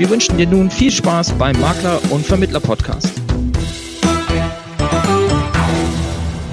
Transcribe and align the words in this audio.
Wir 0.00 0.08
wünschen 0.08 0.38
dir 0.38 0.46
nun 0.46 0.70
viel 0.70 0.90
Spaß 0.90 1.32
beim 1.32 1.60
Makler- 1.60 2.00
und 2.08 2.24
Vermittler-Podcast. 2.24 3.20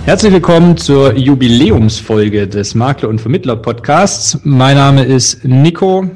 Herzlich 0.03 0.33
willkommen 0.33 0.75
zur 0.75 1.15
Jubiläumsfolge 1.15 2.49
des 2.49 2.75
Makler- 2.75 3.07
und 3.07 3.21
Vermittler-Podcasts. 3.21 4.41
Mein 4.43 4.75
Name 4.75 5.05
ist 5.05 5.45
Nico 5.45 6.09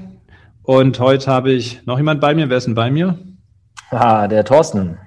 und 0.64 1.00
heute 1.00 1.32
habe 1.32 1.54
ich 1.54 1.80
noch 1.86 1.98
jemand 2.00 2.20
bei 2.20 2.36
mir. 2.36 2.50
Wer 2.50 2.58
ist 2.58 2.68
denn 2.68 2.76
bei 2.76 2.92
mir? 2.92 3.18
Ah, 3.92 4.28
der 4.28 4.44
Thorsten. 4.44 4.98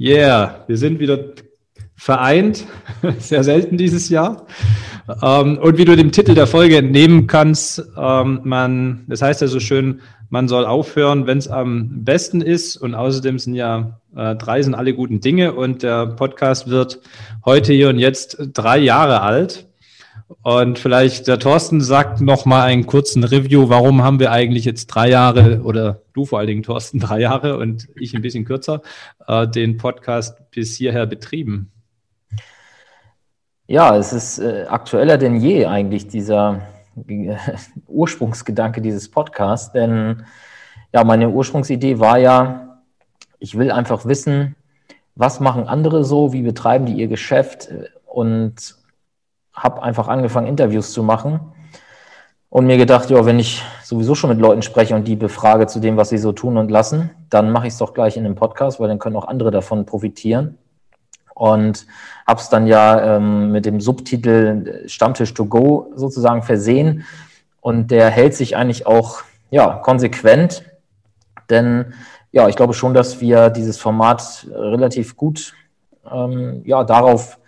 Yeah, 0.00 0.64
wir 0.68 0.78
sind 0.78 1.00
wieder 1.00 1.18
vereint. 1.96 2.64
Sehr 3.18 3.44
selten 3.44 3.76
dieses 3.76 4.08
Jahr. 4.08 4.46
Ähm, 5.22 5.58
und 5.58 5.76
wie 5.76 5.84
du 5.84 5.96
dem 5.96 6.12
Titel 6.12 6.34
der 6.34 6.46
Folge 6.46 6.78
entnehmen 6.78 7.26
kannst, 7.26 7.82
ähm, 7.96 8.40
man, 8.44 9.04
das 9.08 9.22
heißt 9.22 9.40
ja 9.40 9.48
so 9.48 9.60
schön, 9.60 10.00
man 10.30 10.48
soll 10.48 10.66
aufhören, 10.66 11.26
wenn 11.26 11.38
es 11.38 11.48
am 11.48 12.04
besten 12.04 12.40
ist. 12.40 12.76
Und 12.76 12.94
außerdem 12.94 13.38
sind 13.38 13.54
ja 13.54 14.00
äh, 14.14 14.34
drei 14.36 14.62
sind 14.62 14.74
alle 14.74 14.94
guten 14.94 15.20
Dinge 15.20 15.52
und 15.52 15.82
der 15.82 16.06
Podcast 16.06 16.68
wird 16.68 17.00
heute 17.44 17.72
hier 17.72 17.88
und 17.88 17.98
jetzt 17.98 18.38
drei 18.52 18.78
Jahre 18.78 19.22
alt. 19.22 19.66
Und 20.42 20.78
vielleicht 20.78 21.26
der 21.26 21.38
Thorsten 21.38 21.80
sagt 21.80 22.20
noch 22.20 22.44
mal 22.44 22.62
einen 22.62 22.84
kurzen 22.86 23.24
Review. 23.24 23.70
Warum 23.70 24.02
haben 24.02 24.20
wir 24.20 24.30
eigentlich 24.30 24.66
jetzt 24.66 24.88
drei 24.88 25.08
Jahre 25.08 25.62
oder 25.62 26.02
du 26.12 26.26
vor 26.26 26.38
allen 26.38 26.48
Dingen 26.48 26.62
Thorsten 26.62 27.00
drei 27.00 27.20
Jahre 27.20 27.56
und 27.56 27.88
ich 27.96 28.14
ein 28.14 28.22
bisschen 28.22 28.44
kürzer 28.44 28.82
äh, 29.26 29.48
den 29.48 29.78
Podcast 29.78 30.50
bis 30.50 30.76
hierher 30.76 31.06
betrieben? 31.06 31.72
Ja, 33.66 33.96
es 33.96 34.12
ist 34.12 34.38
äh, 34.38 34.66
aktueller 34.68 35.16
denn 35.18 35.40
je 35.40 35.66
eigentlich 35.66 36.08
dieser 36.08 36.62
Ursprungsgedanke 37.86 38.80
dieses 38.80 39.10
Podcasts, 39.10 39.72
denn 39.72 40.24
ja, 40.92 41.04
meine 41.04 41.28
Ursprungsidee 41.28 41.98
war 41.98 42.18
ja, 42.18 42.80
ich 43.38 43.56
will 43.56 43.70
einfach 43.70 44.06
wissen, 44.06 44.56
was 45.14 45.40
machen 45.40 45.68
andere 45.68 46.04
so, 46.04 46.32
wie 46.32 46.42
betreiben 46.42 46.86
die 46.86 46.94
ihr 46.94 47.08
Geschäft 47.08 47.68
und 48.06 48.76
habe 49.52 49.82
einfach 49.82 50.08
angefangen, 50.08 50.46
Interviews 50.46 50.92
zu 50.92 51.02
machen 51.02 51.40
und 52.48 52.66
mir 52.66 52.76
gedacht, 52.76 53.10
ja, 53.10 53.26
wenn 53.26 53.38
ich 53.38 53.62
sowieso 53.82 54.14
schon 54.14 54.30
mit 54.30 54.38
Leuten 54.38 54.62
spreche 54.62 54.94
und 54.94 55.06
die 55.06 55.16
befrage 55.16 55.66
zu 55.66 55.80
dem, 55.80 55.96
was 55.96 56.08
sie 56.08 56.18
so 56.18 56.32
tun 56.32 56.56
und 56.56 56.70
lassen, 56.70 57.10
dann 57.30 57.50
mache 57.50 57.66
ich 57.66 57.72
es 57.72 57.78
doch 57.78 57.94
gleich 57.94 58.16
in 58.16 58.24
einem 58.24 58.36
Podcast, 58.36 58.80
weil 58.80 58.88
dann 58.88 58.98
können 58.98 59.16
auch 59.16 59.28
andere 59.28 59.50
davon 59.50 59.84
profitieren 59.86 60.56
und 61.38 61.86
habe 62.26 62.40
es 62.40 62.48
dann 62.48 62.66
ja 62.66 63.16
ähm, 63.16 63.52
mit 63.52 63.64
dem 63.64 63.80
Subtitel 63.80 64.82
Stammtisch 64.86 65.32
to 65.34 65.46
go 65.46 65.92
sozusagen 65.94 66.42
versehen. 66.42 67.04
Und 67.60 67.92
der 67.92 68.10
hält 68.10 68.34
sich 68.34 68.56
eigentlich 68.56 68.86
auch 68.88 69.22
ja 69.50 69.76
konsequent, 69.76 70.64
denn 71.48 71.94
ja, 72.32 72.48
ich 72.48 72.56
glaube 72.56 72.74
schon, 72.74 72.92
dass 72.92 73.20
wir 73.20 73.50
dieses 73.50 73.78
Format 73.78 74.48
relativ 74.52 75.16
gut 75.16 75.54
ähm, 76.12 76.62
ja 76.64 76.82
darauf 76.82 77.38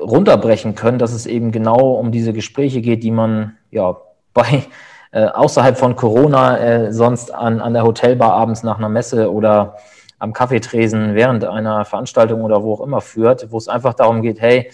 runterbrechen 0.00 0.76
können, 0.76 0.98
dass 0.98 1.12
es 1.12 1.26
eben 1.26 1.50
genau 1.50 1.94
um 1.94 2.12
diese 2.12 2.32
Gespräche 2.32 2.80
geht, 2.80 3.02
die 3.02 3.10
man 3.10 3.56
ja 3.72 3.96
bei 4.32 4.64
äh, 5.10 5.24
außerhalb 5.24 5.76
von 5.76 5.96
Corona 5.96 6.58
äh, 6.58 6.92
sonst 6.92 7.34
an, 7.34 7.60
an 7.60 7.74
der 7.74 7.82
Hotelbar 7.82 8.34
abends 8.34 8.62
nach 8.62 8.78
einer 8.78 8.88
Messe 8.88 9.32
oder 9.32 9.74
am 10.20 10.32
Kaffeetresen 10.32 11.14
während 11.14 11.44
einer 11.44 11.84
Veranstaltung 11.84 12.42
oder 12.42 12.62
wo 12.62 12.74
auch 12.74 12.82
immer 12.82 13.00
führt, 13.00 13.50
wo 13.50 13.56
es 13.56 13.68
einfach 13.68 13.94
darum 13.94 14.22
geht, 14.22 14.40
hey, 14.40 14.70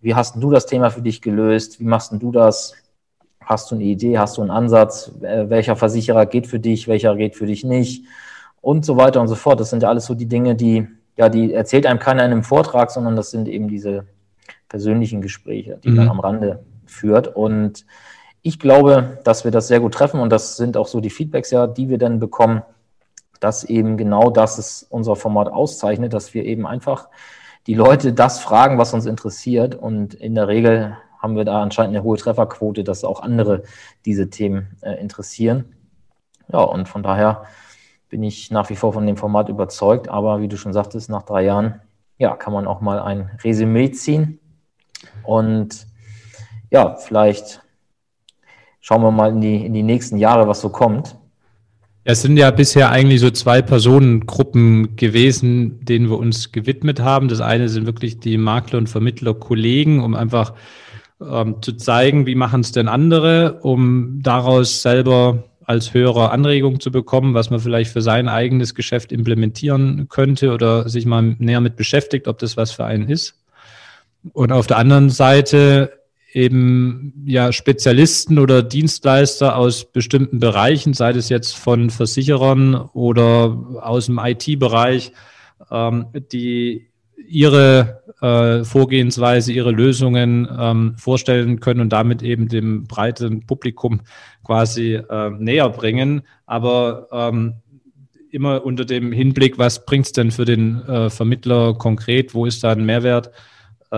wie 0.00 0.14
hast 0.14 0.36
du 0.36 0.50
das 0.50 0.66
Thema 0.66 0.90
für 0.90 1.02
dich 1.02 1.22
gelöst? 1.22 1.78
Wie 1.78 1.84
machst 1.84 2.12
du 2.12 2.32
das? 2.32 2.74
Hast 3.40 3.70
du 3.70 3.74
eine 3.74 3.84
Idee? 3.84 4.18
Hast 4.18 4.38
du 4.38 4.42
einen 4.42 4.50
Ansatz? 4.50 5.12
Welcher 5.20 5.76
Versicherer 5.76 6.26
geht 6.26 6.46
für 6.46 6.58
dich? 6.58 6.88
Welcher 6.88 7.14
geht 7.14 7.36
für 7.36 7.46
dich 7.46 7.62
nicht? 7.62 8.06
Und 8.60 8.84
so 8.84 8.96
weiter 8.96 9.20
und 9.20 9.28
so 9.28 9.34
fort. 9.34 9.60
Das 9.60 9.70
sind 9.70 9.82
ja 9.82 9.90
alles 9.90 10.06
so 10.06 10.14
die 10.14 10.26
Dinge, 10.26 10.54
die, 10.54 10.88
ja, 11.16 11.28
die 11.28 11.52
erzählt 11.52 11.86
einem 11.86 11.98
keiner 11.98 12.24
in 12.24 12.32
einem 12.32 12.42
Vortrag, 12.42 12.90
sondern 12.90 13.16
das 13.16 13.30
sind 13.30 13.48
eben 13.48 13.68
diese 13.68 14.06
persönlichen 14.68 15.20
Gespräche, 15.20 15.78
die 15.84 15.90
mhm. 15.90 15.96
man 15.96 16.08
am 16.08 16.20
Rande 16.20 16.64
führt. 16.86 17.36
Und 17.36 17.84
ich 18.42 18.58
glaube, 18.58 19.18
dass 19.24 19.44
wir 19.44 19.50
das 19.50 19.68
sehr 19.68 19.80
gut 19.80 19.92
treffen 19.92 20.20
und 20.20 20.30
das 20.30 20.56
sind 20.56 20.76
auch 20.76 20.88
so 20.88 21.00
die 21.00 21.10
Feedbacks 21.10 21.50
ja, 21.50 21.66
die 21.66 21.88
wir 21.90 21.98
dann 21.98 22.18
bekommen 22.18 22.62
dass 23.42 23.64
eben 23.64 23.96
genau 23.96 24.30
das 24.30 24.58
ist 24.58 24.86
unser 24.90 25.16
Format 25.16 25.48
auszeichnet, 25.48 26.12
dass 26.12 26.34
wir 26.34 26.44
eben 26.44 26.66
einfach 26.66 27.08
die 27.66 27.74
Leute 27.74 28.12
das 28.12 28.38
fragen, 28.38 28.78
was 28.78 28.94
uns 28.94 29.06
interessiert. 29.06 29.74
Und 29.74 30.14
in 30.14 30.34
der 30.34 30.48
Regel 30.48 30.96
haben 31.18 31.36
wir 31.36 31.44
da 31.44 31.62
anscheinend 31.62 31.96
eine 31.96 32.04
hohe 32.04 32.16
Trefferquote, 32.16 32.84
dass 32.84 33.04
auch 33.04 33.20
andere 33.20 33.62
diese 34.04 34.30
Themen 34.30 34.76
äh, 34.82 34.92
interessieren. 35.00 35.74
Ja, 36.52 36.60
und 36.60 36.88
von 36.88 37.02
daher 37.02 37.44
bin 38.08 38.22
ich 38.22 38.50
nach 38.50 38.70
wie 38.70 38.76
vor 38.76 38.92
von 38.92 39.06
dem 39.06 39.16
Format 39.16 39.48
überzeugt. 39.48 40.08
Aber 40.08 40.40
wie 40.40 40.48
du 40.48 40.56
schon 40.56 40.72
sagtest, 40.72 41.10
nach 41.10 41.22
drei 41.22 41.42
Jahren, 41.42 41.80
ja, 42.18 42.36
kann 42.36 42.52
man 42.52 42.66
auch 42.66 42.80
mal 42.80 43.00
ein 43.00 43.30
Resümee 43.42 43.90
ziehen. 43.90 44.38
Und 45.24 45.86
ja, 46.70 46.94
vielleicht 46.96 47.62
schauen 48.80 49.02
wir 49.02 49.10
mal 49.10 49.30
in 49.30 49.40
die, 49.40 49.66
in 49.66 49.72
die 49.72 49.82
nächsten 49.82 50.16
Jahre, 50.16 50.46
was 50.46 50.60
so 50.60 50.70
kommt. 50.70 51.16
Es 52.08 52.22
sind 52.22 52.36
ja 52.36 52.52
bisher 52.52 52.90
eigentlich 52.92 53.18
so 53.18 53.30
zwei 53.30 53.62
Personengruppen 53.62 54.94
gewesen, 54.94 55.84
denen 55.84 56.08
wir 56.08 56.18
uns 56.18 56.52
gewidmet 56.52 57.00
haben. 57.00 57.26
Das 57.26 57.40
eine 57.40 57.68
sind 57.68 57.84
wirklich 57.84 58.20
die 58.20 58.38
Makler 58.38 58.78
und 58.78 58.88
Vermittler-Kollegen, 58.88 60.04
um 60.04 60.14
einfach 60.14 60.54
ähm, 61.20 61.56
zu 61.62 61.72
zeigen, 61.72 62.24
wie 62.24 62.36
machen 62.36 62.60
es 62.60 62.70
denn 62.70 62.86
andere, 62.86 63.58
um 63.62 64.20
daraus 64.22 64.82
selber 64.82 65.48
als 65.64 65.94
Hörer 65.94 66.30
Anregungen 66.30 66.78
zu 66.78 66.92
bekommen, 66.92 67.34
was 67.34 67.50
man 67.50 67.58
vielleicht 67.58 67.90
für 67.90 68.02
sein 68.02 68.28
eigenes 68.28 68.76
Geschäft 68.76 69.10
implementieren 69.10 70.06
könnte 70.08 70.54
oder 70.54 70.88
sich 70.88 71.06
mal 71.06 71.34
näher 71.40 71.60
mit 71.60 71.74
beschäftigt, 71.74 72.28
ob 72.28 72.38
das 72.38 72.56
was 72.56 72.70
für 72.70 72.84
einen 72.84 73.08
ist. 73.08 73.34
Und 74.32 74.52
auf 74.52 74.68
der 74.68 74.76
anderen 74.76 75.10
Seite 75.10 75.95
eben 76.36 77.14
ja 77.24 77.50
Spezialisten 77.50 78.38
oder 78.38 78.62
Dienstleister 78.62 79.56
aus 79.56 79.90
bestimmten 79.90 80.38
Bereichen, 80.38 80.92
sei 80.92 81.10
es 81.12 81.30
jetzt 81.30 81.56
von 81.56 81.88
Versicherern 81.88 82.74
oder 82.74 83.56
aus 83.80 84.06
dem 84.06 84.20
IT-Bereich, 84.22 85.12
ähm, 85.70 86.08
die 86.30 86.88
ihre 87.26 88.02
äh, 88.20 88.64
Vorgehensweise, 88.64 89.50
ihre 89.50 89.70
Lösungen 89.70 90.46
ähm, 90.60 90.94
vorstellen 90.98 91.58
können 91.60 91.80
und 91.80 91.88
damit 91.88 92.22
eben 92.22 92.48
dem 92.48 92.84
breiten 92.84 93.46
Publikum 93.46 94.02
quasi 94.44 94.92
äh, 94.92 95.30
näher 95.30 95.70
bringen. 95.70 96.20
Aber 96.44 97.08
ähm, 97.12 97.54
immer 98.30 98.62
unter 98.62 98.84
dem 98.84 99.10
Hinblick, 99.10 99.56
was 99.56 99.86
bringt 99.86 100.04
es 100.04 100.12
denn 100.12 100.30
für 100.30 100.44
den 100.44 100.82
äh, 100.82 101.08
Vermittler 101.08 101.72
konkret, 101.72 102.34
wo 102.34 102.44
ist 102.44 102.62
da 102.62 102.72
ein 102.72 102.84
Mehrwert? 102.84 103.30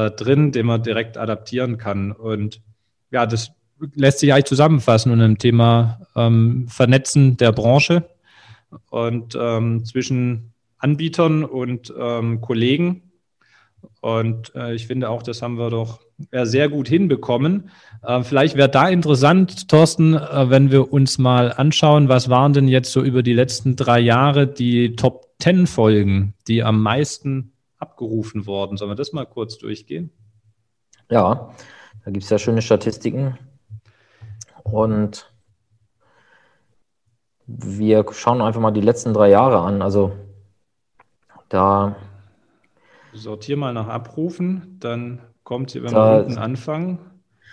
Äh, 0.07 0.11
drin, 0.11 0.53
den 0.53 0.67
man 0.67 0.83
direkt 0.83 1.17
adaptieren 1.17 1.79
kann. 1.79 2.13
Und 2.13 2.61
ja, 3.11 3.27
das 3.27 3.53
lässt 3.95 4.21
sich 4.21 4.33
eigentlich 4.33 4.47
zusammenfassen 4.47 5.13
unter 5.13 5.27
dem 5.27 5.39
Thema 5.39 6.01
ähm, 6.17 6.67
Vernetzen 6.69 7.37
der 7.37 7.53
Branche 7.53 8.09
und 8.91 9.37
ähm, 9.41 9.85
zwischen 9.85 10.53
Anbietern 10.79 11.45
und 11.45 11.93
ähm, 11.99 12.41
Kollegen. 12.41 13.03
Und 14.01 14.55
äh, 14.55 14.75
ich 14.75 14.87
finde 14.87 15.09
auch, 15.09 15.23
das 15.23 15.43
haben 15.43 15.59
wir 15.59 15.71
doch 15.71 16.01
sehr 16.43 16.69
gut 16.69 16.89
hinbekommen. 16.89 17.71
Äh, 18.03 18.23
vielleicht 18.23 18.57
wäre 18.57 18.69
da 18.69 18.89
interessant, 18.89 19.69
Thorsten, 19.69 20.15
äh, 20.15 20.51
wenn 20.51 20.71
wir 20.71 20.93
uns 20.93 21.19
mal 21.19 21.53
anschauen, 21.53 22.09
was 22.09 22.29
waren 22.29 22.53
denn 22.53 22.69
jetzt 22.69 22.93
so 22.93 23.03
über 23.03 23.23
die 23.23 23.35
letzten 23.35 23.77
drei 23.77 24.01
Jahre 24.01 24.47
die 24.47 24.97
Top 24.97 25.27
Ten 25.39 25.69
Folgen, 25.69 26.35
die 26.49 26.65
am 26.65 26.83
meisten 26.83 27.53
abgerufen 27.79 28.47
worden. 28.47 28.77
Sollen 28.77 28.91
wir 28.91 28.97
das 28.97 29.13
mal 29.13 29.27
kurz 29.27 29.59
durchgehen? 29.59 30.11
Ja, 31.11 31.55
da 32.05 32.11
gibt 32.11 32.25
es 32.25 32.31
ja 32.31 32.39
schöne 32.39 32.63
Statistiken. 32.63 33.39
Und 34.65 35.33
wir 37.47 38.05
schauen 38.13 38.43
einfach 38.43 38.61
mal 38.61 38.73
die 38.73 38.83
letzten 38.83 39.15
drei 39.15 39.31
Jahre 39.31 39.61
an. 39.61 39.81
Also 39.81 40.13
da. 41.49 41.97
Sortier 43.15 43.57
mal 43.57 43.73
nach 43.73 43.89
Abrufen, 43.89 44.77
dann 44.81 45.21
kommt, 45.45 45.75
wenn 45.75 45.91
wir 45.91 46.25
unten 46.27 46.39
anfangen. 46.39 46.99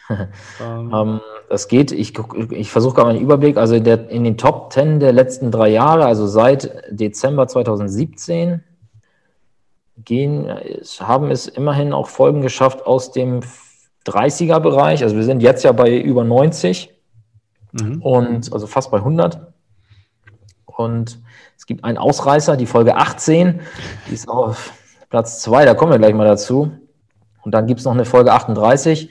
ähm. 0.10 0.92
ähm, 0.94 1.22
das 1.50 1.68
geht. 1.68 1.92
Ich, 1.92 2.14
ich 2.52 2.72
versuche 2.72 2.96
gerade 2.96 3.12
einen 3.12 3.22
Überblick. 3.22 3.58
Also 3.58 3.76
in, 3.76 3.84
der, 3.84 4.10
in 4.10 4.24
den 4.24 4.38
Top 4.38 4.74
10 4.74 5.00
der 5.00 5.14
letzten 5.14 5.52
drei 5.52 5.70
Jahre, 5.70 6.06
also 6.06 6.28
seit 6.28 6.84
Dezember 6.90 7.48
2017, 7.48 8.64
gehen, 10.06 10.48
haben 11.00 11.32
es 11.32 11.48
immerhin 11.48 11.94
auch 11.94 12.08
Folgen 12.08 12.42
geschafft 12.42 12.86
aus 12.86 13.12
dem 13.12 13.42
30er-Bereich. 14.06 15.04
Also 15.04 15.16
wir 15.16 15.24
sind 15.24 15.42
jetzt 15.42 15.64
ja 15.64 15.72
bei 15.72 15.98
über 15.98 16.24
90 16.24 16.94
mhm. 17.72 18.02
und 18.02 18.54
also 18.54 18.68
fast 18.68 18.92
bei 18.92 18.98
100. 18.98 19.40
Und 20.66 21.20
es 21.58 21.66
gibt 21.66 21.84
einen 21.84 21.98
Ausreißer, 21.98 22.58
die 22.58 22.66
Folge 22.66 22.96
18, 22.98 23.62
die 24.10 24.14
ist 24.14 24.30
auf 24.30 24.74
Platz 25.10 25.42
2, 25.42 25.66
da 25.66 25.74
kommen 25.74 25.92
wir 25.92 26.00
gleich 26.00 26.14
mal 26.14 26.28
dazu. 26.28 26.72
Und 27.44 27.54
dann 27.54 27.68
gibt 27.68 27.80
es 27.80 27.86
noch 27.86 27.94
eine 27.94 28.06
Folge 28.06 28.34
38. 28.34 29.10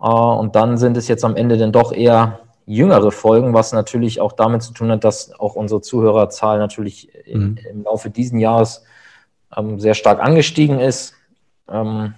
Äh, 0.00 0.06
und 0.06 0.56
dann 0.56 0.78
sind 0.78 0.96
es 0.96 1.08
jetzt 1.08 1.24
am 1.24 1.36
Ende 1.36 1.58
dann 1.58 1.72
doch 1.72 1.92
eher 1.92 2.40
jüngere 2.66 3.12
Folgen, 3.12 3.52
was 3.52 3.72
natürlich 3.72 4.20
auch 4.20 4.32
damit 4.32 4.62
zu 4.62 4.72
tun 4.72 4.90
hat, 4.90 5.04
dass 5.04 5.38
auch 5.38 5.54
unsere 5.54 5.82
Zuhörerzahl 5.82 6.58
natürlich 6.58 7.10
mhm. 7.30 7.58
im 7.70 7.82
Laufe 7.84 8.10
dieses 8.10 8.38
Jahres 8.38 8.84
ähm, 9.56 9.80
sehr 9.80 9.94
stark 9.94 10.20
angestiegen 10.20 10.80
ist. 10.80 11.14
Ähm, 11.68 12.14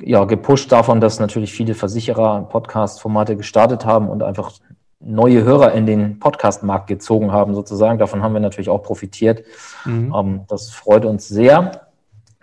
ja, 0.00 0.24
gepusht 0.24 0.72
davon, 0.72 1.00
dass 1.00 1.20
natürlich 1.20 1.52
viele 1.52 1.74
Versicherer 1.74 2.42
Podcast-Formate 2.42 3.36
gestartet 3.36 3.84
haben 3.84 4.08
und 4.08 4.22
einfach 4.22 4.52
neue 5.00 5.44
Hörer 5.44 5.72
in 5.72 5.86
den 5.86 6.18
Podcast-Markt 6.18 6.86
gezogen 6.86 7.30
haben, 7.30 7.54
sozusagen. 7.54 7.98
Davon 7.98 8.22
haben 8.22 8.32
wir 8.32 8.40
natürlich 8.40 8.70
auch 8.70 8.82
profitiert. 8.82 9.44
Mhm. 9.84 10.14
Ähm, 10.14 10.40
das 10.48 10.70
freut 10.70 11.04
uns 11.04 11.28
sehr. 11.28 11.88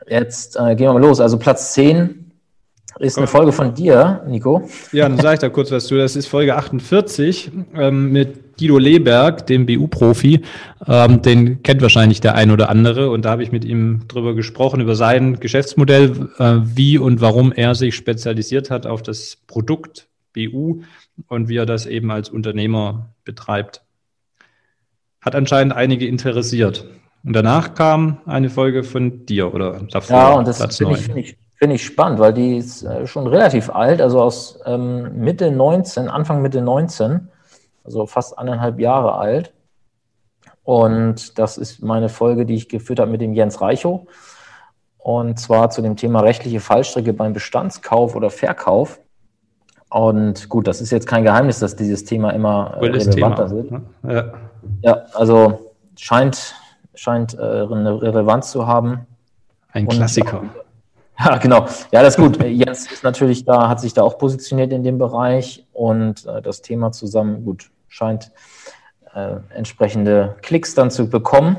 Jetzt 0.07 0.55
äh, 0.55 0.75
gehen 0.75 0.87
wir 0.87 0.93
mal 0.93 1.01
los. 1.01 1.19
Also 1.19 1.37
Platz 1.37 1.73
10 1.73 2.30
ist 2.99 3.17
eine 3.17 3.27
Folge 3.27 3.51
von 3.51 3.73
dir, 3.73 4.23
Nico. 4.27 4.69
Ja, 4.91 5.07
dann 5.07 5.17
sage 5.17 5.35
ich 5.35 5.39
da 5.39 5.49
kurz 5.49 5.71
was 5.71 5.85
zu. 5.85 5.97
Das 5.97 6.15
ist 6.15 6.27
Folge 6.27 6.55
48 6.55 7.51
ähm, 7.75 8.11
mit 8.11 8.57
Guido 8.57 8.77
Leberg, 8.77 9.47
dem 9.47 9.65
BU-Profi. 9.65 10.41
Ähm, 10.87 11.21
den 11.21 11.63
kennt 11.63 11.81
wahrscheinlich 11.81 12.21
der 12.21 12.35
ein 12.35 12.51
oder 12.51 12.69
andere. 12.69 13.09
Und 13.09 13.25
da 13.25 13.31
habe 13.31 13.43
ich 13.43 13.51
mit 13.51 13.65
ihm 13.65 14.07
drüber 14.07 14.35
gesprochen, 14.35 14.81
über 14.81 14.95
sein 14.95 15.39
Geschäftsmodell, 15.39 16.29
äh, 16.37 16.57
wie 16.63 16.97
und 16.97 17.21
warum 17.21 17.51
er 17.51 17.75
sich 17.75 17.95
spezialisiert 17.95 18.69
hat 18.69 18.85
auf 18.85 19.01
das 19.01 19.37
Produkt 19.47 20.07
BU 20.33 20.81
und 21.27 21.49
wie 21.49 21.57
er 21.57 21.65
das 21.65 21.85
eben 21.85 22.11
als 22.11 22.29
Unternehmer 22.29 23.09
betreibt. 23.23 23.81
Hat 25.21 25.35
anscheinend 25.35 25.73
einige 25.73 26.07
interessiert. 26.07 26.85
Und 27.23 27.33
danach 27.33 27.75
kam 27.75 28.17
eine 28.25 28.49
Folge 28.49 28.83
von 28.83 29.25
dir 29.25 29.53
oder 29.53 29.81
davor. 29.91 30.17
Ja, 30.17 30.33
und 30.33 30.47
das 30.47 30.77
finde 30.77 30.93
ich, 30.95 31.01
find 31.01 31.17
ich, 31.17 31.37
find 31.61 31.73
ich, 31.73 31.85
spannend, 31.85 32.19
weil 32.19 32.33
die 32.33 32.57
ist 32.57 32.83
äh, 32.83 33.05
schon 33.05 33.27
relativ 33.27 33.69
alt, 33.69 34.01
also 34.01 34.19
aus 34.19 34.59
ähm, 34.65 35.15
Mitte 35.19 35.51
19, 35.51 36.09
Anfang 36.09 36.41
Mitte 36.41 36.59
19, 36.59 37.29
also 37.83 38.07
fast 38.07 38.39
anderthalb 38.39 38.79
Jahre 38.79 39.15
alt. 39.15 39.53
Und 40.63 41.37
das 41.37 41.59
ist 41.59 41.83
meine 41.83 42.09
Folge, 42.09 42.47
die 42.47 42.55
ich 42.55 42.67
geführt 42.67 42.99
habe 42.99 43.11
mit 43.11 43.21
dem 43.21 43.33
Jens 43.33 43.61
Reichow. 43.61 44.07
Und 44.97 45.39
zwar 45.39 45.69
zu 45.69 45.83
dem 45.83 45.95
Thema 45.97 46.21
rechtliche 46.21 46.59
Fallstricke 46.59 47.13
beim 47.13 47.33
Bestandskauf 47.33 48.15
oder 48.15 48.31
Verkauf. 48.31 48.99
Und 49.89 50.49
gut, 50.49 50.67
das 50.67 50.81
ist 50.81 50.91
jetzt 50.91 51.05
kein 51.05 51.23
Geheimnis, 51.23 51.59
dass 51.59 51.75
dieses 51.75 52.05
Thema 52.05 52.31
immer 52.31 52.77
äh, 52.79 52.85
relevanter 52.85 53.47
Thema. 53.47 53.81
wird. 54.01 54.15
Ja. 54.15 54.33
ja, 54.81 55.05
also 55.13 55.73
scheint, 55.95 56.55
scheint 56.95 57.35
äh, 57.35 57.37
eine 57.37 58.01
Relevanz 58.01 58.49
zu 58.49 58.65
haben. 58.65 59.05
Ein 59.73 59.87
Klassiker. 59.87 60.43
Ja, 61.23 61.37
genau. 61.37 61.67
Ja, 61.91 62.01
das 62.01 62.15
ist 62.15 62.17
gut. 62.17 62.43
Jens 62.43 62.91
ist 62.91 63.03
natürlich 63.03 63.45
da, 63.45 63.69
hat 63.69 63.79
sich 63.79 63.93
da 63.93 64.01
auch 64.01 64.17
positioniert 64.17 64.73
in 64.73 64.83
dem 64.83 64.97
Bereich 64.97 65.63
und 65.71 66.25
äh, 66.25 66.41
das 66.41 66.61
Thema 66.61 66.91
zusammen, 66.91 67.45
gut, 67.45 67.69
scheint 67.89 68.31
äh, 69.13 69.35
entsprechende 69.55 70.35
Klicks 70.41 70.73
dann 70.73 70.89
zu 70.89 71.09
bekommen. 71.09 71.57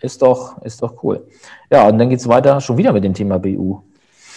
Ist 0.00 0.22
doch, 0.22 0.60
ist 0.62 0.82
doch 0.82 1.02
cool. 1.02 1.26
Ja, 1.70 1.88
und 1.88 1.98
dann 1.98 2.10
geht 2.10 2.20
es 2.20 2.28
weiter 2.28 2.60
schon 2.60 2.76
wieder 2.76 2.92
mit 2.92 3.02
dem 3.02 3.14
Thema 3.14 3.38
BU. 3.38 3.80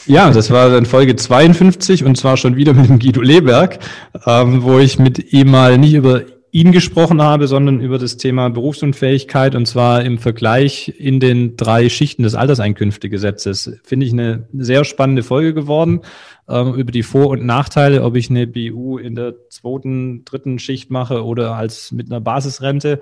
Ja, 0.07 0.31
das 0.31 0.49
war 0.49 0.69
dann 0.69 0.85
Folge 0.85 1.15
52 1.15 2.03
und 2.03 2.17
zwar 2.17 2.35
schon 2.35 2.55
wieder 2.55 2.73
mit 2.73 2.89
dem 2.89 2.97
Guido 2.97 3.21
Leberg, 3.21 3.77
ähm, 4.25 4.63
wo 4.63 4.79
ich 4.79 4.97
mit 4.97 5.31
ihm 5.31 5.51
mal 5.51 5.77
nicht 5.77 5.93
über 5.93 6.21
ihn 6.51 6.73
gesprochen 6.73 7.21
habe, 7.21 7.47
sondern 7.47 7.79
über 7.79 7.97
das 7.97 8.17
Thema 8.17 8.49
Berufsunfähigkeit 8.49 9.55
und 9.55 9.65
zwar 9.67 10.03
im 10.03 10.17
Vergleich 10.17 10.93
in 10.97 11.19
den 11.19 11.55
drei 11.55 11.87
Schichten 11.87 12.23
des 12.23 12.35
Alterseinkünftegesetzes. 12.35 13.79
Finde 13.83 14.05
ich 14.05 14.11
eine 14.11 14.47
sehr 14.53 14.83
spannende 14.83 15.23
Folge 15.23 15.53
geworden 15.53 16.01
ähm, 16.49 16.73
über 16.75 16.91
die 16.91 17.03
Vor- 17.03 17.29
und 17.29 17.45
Nachteile, 17.45 18.03
ob 18.03 18.17
ich 18.17 18.29
eine 18.29 18.47
BU 18.47 18.97
in 18.97 19.15
der 19.15 19.35
zweiten, 19.49 20.25
dritten 20.25 20.59
Schicht 20.59 20.91
mache 20.91 21.23
oder 21.23 21.55
als 21.55 21.93
mit 21.93 22.11
einer 22.11 22.19
Basisrente 22.19 23.01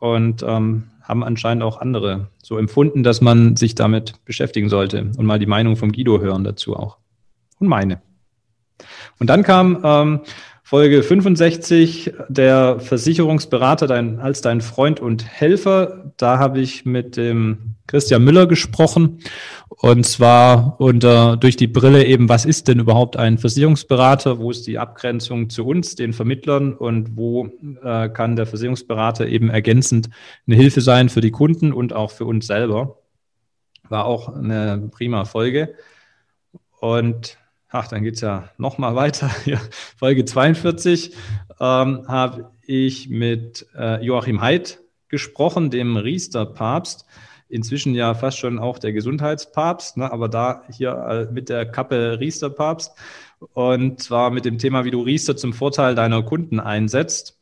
und 0.00 0.42
ähm, 0.42 0.84
haben 1.02 1.24
anscheinend 1.24 1.64
auch 1.64 1.78
andere 1.78 2.28
so 2.42 2.56
empfunden, 2.56 3.02
dass 3.02 3.20
man 3.20 3.56
sich 3.56 3.74
damit 3.74 4.14
beschäftigen 4.24 4.70
sollte 4.70 5.10
und 5.16 5.26
mal 5.26 5.38
die 5.38 5.46
Meinung 5.46 5.76
vom 5.76 5.92
Guido 5.92 6.20
hören 6.20 6.44
dazu 6.44 6.74
auch. 6.74 6.96
Und 7.58 7.68
meine. 7.68 8.00
Und 9.18 9.28
dann 9.28 9.42
kam 9.42 9.82
ähm, 9.84 10.20
Folge 10.72 11.02
65, 11.02 12.14
der 12.30 12.80
Versicherungsberater 12.80 13.86
dein, 13.86 14.20
als 14.20 14.40
dein 14.40 14.62
Freund 14.62 15.00
und 15.00 15.22
Helfer. 15.22 16.14
Da 16.16 16.38
habe 16.38 16.60
ich 16.60 16.86
mit 16.86 17.18
dem 17.18 17.76
Christian 17.86 18.24
Müller 18.24 18.46
gesprochen 18.46 19.18
und 19.68 20.06
zwar 20.06 20.80
unter, 20.80 21.36
durch 21.36 21.56
die 21.56 21.66
Brille 21.66 22.06
eben, 22.06 22.30
was 22.30 22.46
ist 22.46 22.68
denn 22.68 22.78
überhaupt 22.78 23.18
ein 23.18 23.36
Versicherungsberater? 23.36 24.38
Wo 24.38 24.50
ist 24.50 24.66
die 24.66 24.78
Abgrenzung 24.78 25.50
zu 25.50 25.66
uns, 25.66 25.94
den 25.94 26.14
Vermittlern 26.14 26.72
und 26.72 27.18
wo 27.18 27.50
äh, 27.84 28.08
kann 28.08 28.36
der 28.36 28.46
Versicherungsberater 28.46 29.26
eben 29.26 29.50
ergänzend 29.50 30.08
eine 30.46 30.56
Hilfe 30.56 30.80
sein 30.80 31.10
für 31.10 31.20
die 31.20 31.32
Kunden 31.32 31.74
und 31.74 31.92
auch 31.92 32.12
für 32.12 32.24
uns 32.24 32.46
selber? 32.46 32.96
War 33.90 34.06
auch 34.06 34.34
eine 34.34 34.88
prima 34.90 35.26
Folge. 35.26 35.74
Und 36.80 37.36
ach, 37.72 37.88
dann 37.88 38.04
geht's 38.04 38.20
ja 38.20 38.50
nochmal 38.58 38.94
weiter. 38.94 39.30
Hier, 39.44 39.60
Folge 39.96 40.24
42 40.24 41.16
ähm, 41.60 42.06
habe 42.06 42.52
ich 42.64 43.08
mit 43.08 43.66
äh, 43.76 44.04
Joachim 44.04 44.40
Haidt 44.40 44.80
gesprochen, 45.08 45.70
dem 45.70 45.96
Riester-Papst. 45.96 47.06
Inzwischen 47.48 47.94
ja 47.94 48.14
fast 48.14 48.38
schon 48.38 48.58
auch 48.58 48.78
der 48.78 48.92
Gesundheitspapst, 48.92 49.98
ne, 49.98 50.10
aber 50.10 50.28
da 50.28 50.62
hier 50.70 51.28
äh, 51.28 51.32
mit 51.32 51.48
der 51.48 51.66
Kappe 51.66 52.18
Riester-Papst. 52.18 52.92
Und 53.52 54.02
zwar 54.02 54.30
mit 54.30 54.44
dem 54.44 54.58
Thema, 54.58 54.84
wie 54.84 54.90
du 54.90 55.02
Riester 55.02 55.36
zum 55.36 55.52
Vorteil 55.52 55.94
deiner 55.94 56.22
Kunden 56.22 56.60
einsetzt. 56.60 57.41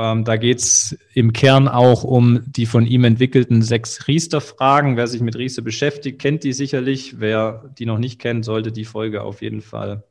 Ähm, 0.00 0.24
da 0.24 0.38
geht 0.38 0.60
es 0.60 0.98
im 1.12 1.34
Kern 1.34 1.68
auch 1.68 2.04
um 2.04 2.40
die 2.46 2.64
von 2.64 2.86
ihm 2.86 3.04
entwickelten 3.04 3.60
sechs 3.60 4.08
Riester-Fragen. 4.08 4.96
Wer 4.96 5.06
sich 5.06 5.20
mit 5.20 5.36
Riester 5.36 5.60
beschäftigt, 5.60 6.18
kennt 6.18 6.42
die 6.42 6.54
sicherlich. 6.54 7.20
Wer 7.20 7.70
die 7.78 7.84
noch 7.84 7.98
nicht 7.98 8.18
kennt, 8.18 8.46
sollte 8.46 8.72
die 8.72 8.86
Folge 8.86 9.22
auf 9.22 9.42
jeden 9.42 9.60
Fall 9.60 10.04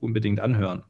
unbedingt 0.00 0.40
anhören. 0.40 0.82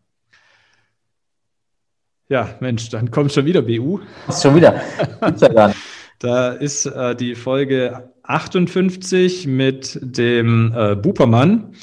Ja, 2.28 2.54
Mensch, 2.60 2.90
dann 2.90 3.10
kommt 3.10 3.32
schon 3.32 3.44
wieder 3.44 3.62
BU. 3.62 3.98
Schon 4.40 4.54
wieder. 4.54 4.80
da 6.20 6.52
ist 6.52 6.86
äh, 6.86 7.16
die 7.16 7.34
Folge 7.34 8.12
58 8.22 9.48
mit 9.48 9.98
dem 10.00 10.72
äh, 10.76 10.94
Bupermann 10.94 11.74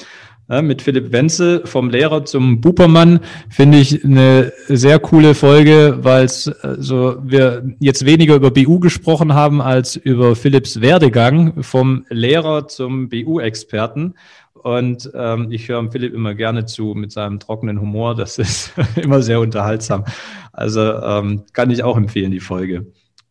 mit 0.48 0.82
Philipp 0.82 1.12
Wenzel 1.12 1.66
vom 1.66 1.88
Lehrer 1.88 2.24
zum 2.24 2.60
Bupermann 2.60 3.20
finde 3.48 3.78
ich 3.78 4.04
eine 4.04 4.52
sehr 4.68 4.98
coole 4.98 5.34
Folge, 5.34 5.98
weil 6.02 6.24
es 6.24 6.46
äh, 6.46 6.76
so 6.78 7.16
wir 7.22 7.62
jetzt 7.78 8.04
weniger 8.04 8.34
über 8.34 8.50
BU 8.50 8.80
gesprochen 8.80 9.34
haben 9.34 9.62
als 9.62 9.96
über 9.96 10.36
Philipps 10.36 10.80
Werdegang 10.80 11.62
vom 11.62 12.04
Lehrer 12.10 12.68
zum 12.68 13.08
BU-Experten. 13.08 14.14
Und 14.54 15.10
ähm, 15.14 15.48
ich 15.50 15.68
höre 15.68 15.90
Philipp 15.90 16.14
immer 16.14 16.34
gerne 16.34 16.66
zu 16.66 16.94
mit 16.94 17.12
seinem 17.12 17.40
trockenen 17.40 17.80
Humor. 17.80 18.14
Das 18.14 18.38
ist 18.38 18.72
immer 18.96 19.22
sehr 19.22 19.40
unterhaltsam. 19.40 20.04
Also 20.52 20.80
ähm, 20.80 21.44
kann 21.52 21.70
ich 21.70 21.82
auch 21.82 21.96
empfehlen, 21.96 22.30
die 22.30 22.40
Folge. 22.40 22.86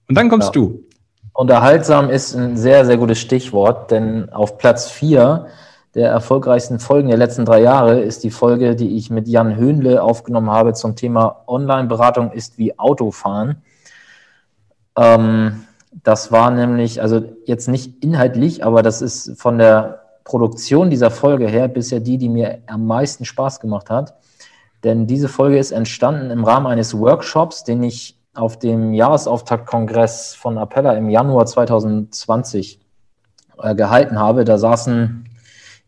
Und 0.07 0.17
dann 0.17 0.29
kommst 0.29 0.47
ja. 0.55 0.61
du. 0.61 0.83
Unterhaltsam 1.33 2.09
ist 2.09 2.35
ein 2.35 2.57
sehr, 2.57 2.85
sehr 2.85 2.97
gutes 2.97 3.19
Stichwort, 3.19 3.91
denn 3.91 4.29
auf 4.29 4.57
Platz 4.57 4.91
vier 4.91 5.47
der 5.95 6.09
erfolgreichsten 6.09 6.79
Folgen 6.79 7.09
der 7.09 7.17
letzten 7.17 7.45
drei 7.45 7.61
Jahre 7.61 7.99
ist 7.99 8.23
die 8.23 8.31
Folge, 8.31 8.75
die 8.75 8.95
ich 8.95 9.09
mit 9.09 9.27
Jan 9.27 9.55
Höhnle 9.55 10.01
aufgenommen 10.01 10.49
habe 10.49 10.73
zum 10.73 10.95
Thema 10.95 11.43
Online-Beratung 11.47 12.31
ist 12.31 12.57
wie 12.57 12.79
Autofahren. 12.79 13.61
Ähm, 14.97 15.65
das 16.03 16.31
war 16.31 16.49
nämlich, 16.51 17.01
also 17.01 17.21
jetzt 17.45 17.67
nicht 17.67 18.03
inhaltlich, 18.03 18.63
aber 18.63 18.81
das 18.81 19.01
ist 19.01 19.39
von 19.39 19.57
der 19.57 20.01
Produktion 20.23 20.89
dieser 20.89 21.11
Folge 21.11 21.47
her 21.47 21.67
bisher 21.67 21.99
die, 21.99 22.17
die 22.17 22.29
mir 22.29 22.59
am 22.67 22.87
meisten 22.87 23.25
Spaß 23.25 23.59
gemacht 23.59 23.89
hat. 23.89 24.15
Denn 24.83 25.07
diese 25.07 25.27
Folge 25.27 25.57
ist 25.57 25.71
entstanden 25.71 26.31
im 26.31 26.45
Rahmen 26.45 26.67
eines 26.67 26.97
Workshops, 26.97 27.63
den 27.65 27.83
ich 27.83 28.17
auf 28.33 28.57
dem 28.57 28.93
Jahresauftaktkongress 28.93 30.35
von 30.35 30.57
Appella 30.57 30.93
im 30.93 31.09
Januar 31.09 31.45
2020 31.45 32.79
äh, 33.61 33.75
gehalten 33.75 34.17
habe. 34.17 34.45
Da 34.45 34.57
saßen 34.57 35.25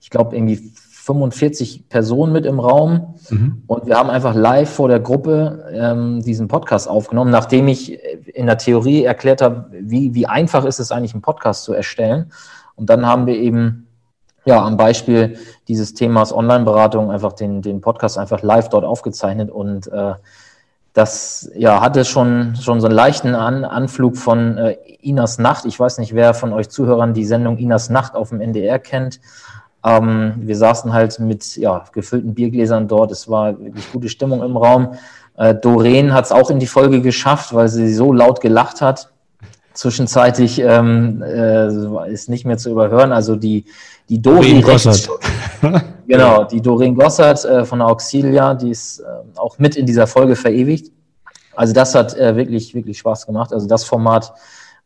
ich 0.04 0.10
glaube, 0.10 0.36
irgendwie 0.36 0.74
45 1.04 1.88
Personen 1.88 2.34
mit 2.34 2.46
im 2.46 2.60
Raum 2.60 3.16
mhm. 3.30 3.64
und 3.68 3.88
wir 3.88 3.98
haben 3.98 4.10
einfach 4.10 4.36
live 4.36 4.70
vor 4.70 4.90
der 4.90 5.00
Gruppe 5.00 5.72
ähm, 5.74 6.22
diesen 6.22 6.50
Podcast 6.50 6.90
aufgenommen, 6.90 7.32
nachdem 7.32 7.70
ich 7.70 7.98
in 8.28 8.46
der 8.46 8.58
Theorie 8.58 9.06
erklärt 9.06 9.42
habe, 9.42 9.70
wie, 9.72 10.14
wie 10.14 10.28
einfach 10.28 10.66
ist 10.66 10.80
es 10.80 10.92
eigentlich, 10.92 11.14
einen 11.14 11.22
Podcast 11.22 11.64
zu 11.64 11.74
erstellen. 11.74 12.32
Und 12.76 12.90
dann 12.90 13.06
haben 13.06 13.28
wir 13.28 13.36
eben 13.36 13.88
ja 14.44 14.62
am 14.62 14.76
Beispiel 14.76 15.38
dieses 15.70 15.94
Themas 15.94 16.34
Online-Beratung 16.34 17.12
einfach 17.12 17.32
den, 17.32 17.62
den 17.62 17.80
Podcast 17.80 18.18
einfach 18.18 18.42
live 18.42 18.68
dort 18.68 18.84
aufgezeichnet 18.84 19.50
und 19.52 19.88
äh, 19.88 20.16
das 20.94 21.50
ja, 21.56 21.82
hatte 21.82 22.04
schon, 22.04 22.56
schon 22.58 22.82
so 22.82 22.88
einen 22.88 22.96
leichten 22.96 23.36
An 23.36 23.64
Anflug 23.64 24.18
von 24.18 24.58
äh, 24.58 24.78
Inas 25.02 25.40
Nacht. 25.40 25.66
Ich 25.66 25.80
weiß 25.80 25.98
nicht, 25.98 26.14
wer 26.14 26.34
von 26.34 26.52
euch 26.52 26.70
Zuhörern 26.70 27.14
die 27.14 27.26
Sendung 27.26 27.58
Inas 27.58 27.90
Nacht 27.90 28.16
auf 28.16 28.30
dem 28.30 28.42
NDR 28.42 28.80
kennt. 28.80 29.20
Ähm, 29.86 30.34
wir 30.38 30.56
saßen 30.56 30.94
halt 30.94 31.20
mit 31.20 31.58
ja, 31.58 31.84
gefüllten 31.92 32.34
Biergläsern 32.34 32.88
dort. 32.88 33.12
Es 33.12 33.30
war 33.30 33.60
wirklich 33.60 33.92
gute 33.92 34.10
Stimmung 34.10 34.42
im 34.42 34.56
Raum. 34.56 34.96
Äh, 35.36 35.56
Doreen 35.56 36.14
hat 36.14 36.26
es 36.26 36.32
auch 36.32 36.50
in 36.50 36.60
die 36.60 36.68
Folge 36.68 37.02
geschafft, 37.02 37.54
weil 37.54 37.68
sie 37.68 37.94
so 37.94 38.14
laut 38.14 38.40
gelacht 38.40 38.82
hat. 38.82 39.12
Zwischenzeitlich 39.74 40.60
ähm, 40.60 41.24
äh, 41.24 42.12
ist 42.12 42.30
nicht 42.30 42.46
mehr 42.46 42.58
zu 42.58 42.70
überhören. 42.70 43.12
Also 43.12 43.36
die, 43.36 43.66
die 44.08 44.22
Dori 44.22 44.62
Gossert. 44.62 45.10
genau, 46.08 46.44
die 46.44 46.62
Doreen 46.62 46.96
Gossert 46.96 47.44
äh, 47.44 47.66
von 47.66 47.80
der 47.80 47.88
Auxilia, 47.88 48.54
die 48.54 48.70
ist 48.70 49.00
äh, 49.00 49.04
auch 49.36 49.58
mit 49.58 49.76
in 49.76 49.86
dieser 49.86 50.06
Folge 50.06 50.36
verewigt. 50.36 50.92
Also 51.56 51.74
das 51.74 51.96
hat 51.96 52.16
äh, 52.16 52.36
wirklich, 52.36 52.74
wirklich 52.76 53.00
Spaß 53.00 53.26
gemacht. 53.26 53.52
Also 53.52 53.68
das 53.68 53.84
Format 53.84 54.34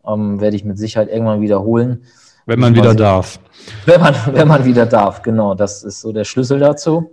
ähm, 0.08 0.40
werde 0.40 0.56
ich 0.56 0.64
mit 0.64 0.78
Sicherheit 0.78 1.10
irgendwann 1.10 1.42
wiederholen. 1.42 2.04
Wenn 2.48 2.62
man 2.62 2.74
wieder 2.74 2.96
darf. 2.96 3.40
Wenn 3.86 4.00
man, 4.00 4.16
wenn 4.32 4.48
man 4.48 4.64
wieder 4.64 4.86
darf, 4.86 5.22
genau. 5.22 5.54
Das 5.54 5.84
ist 5.84 6.00
so 6.00 6.14
der 6.14 6.24
Schlüssel 6.24 6.60
dazu. 6.60 7.12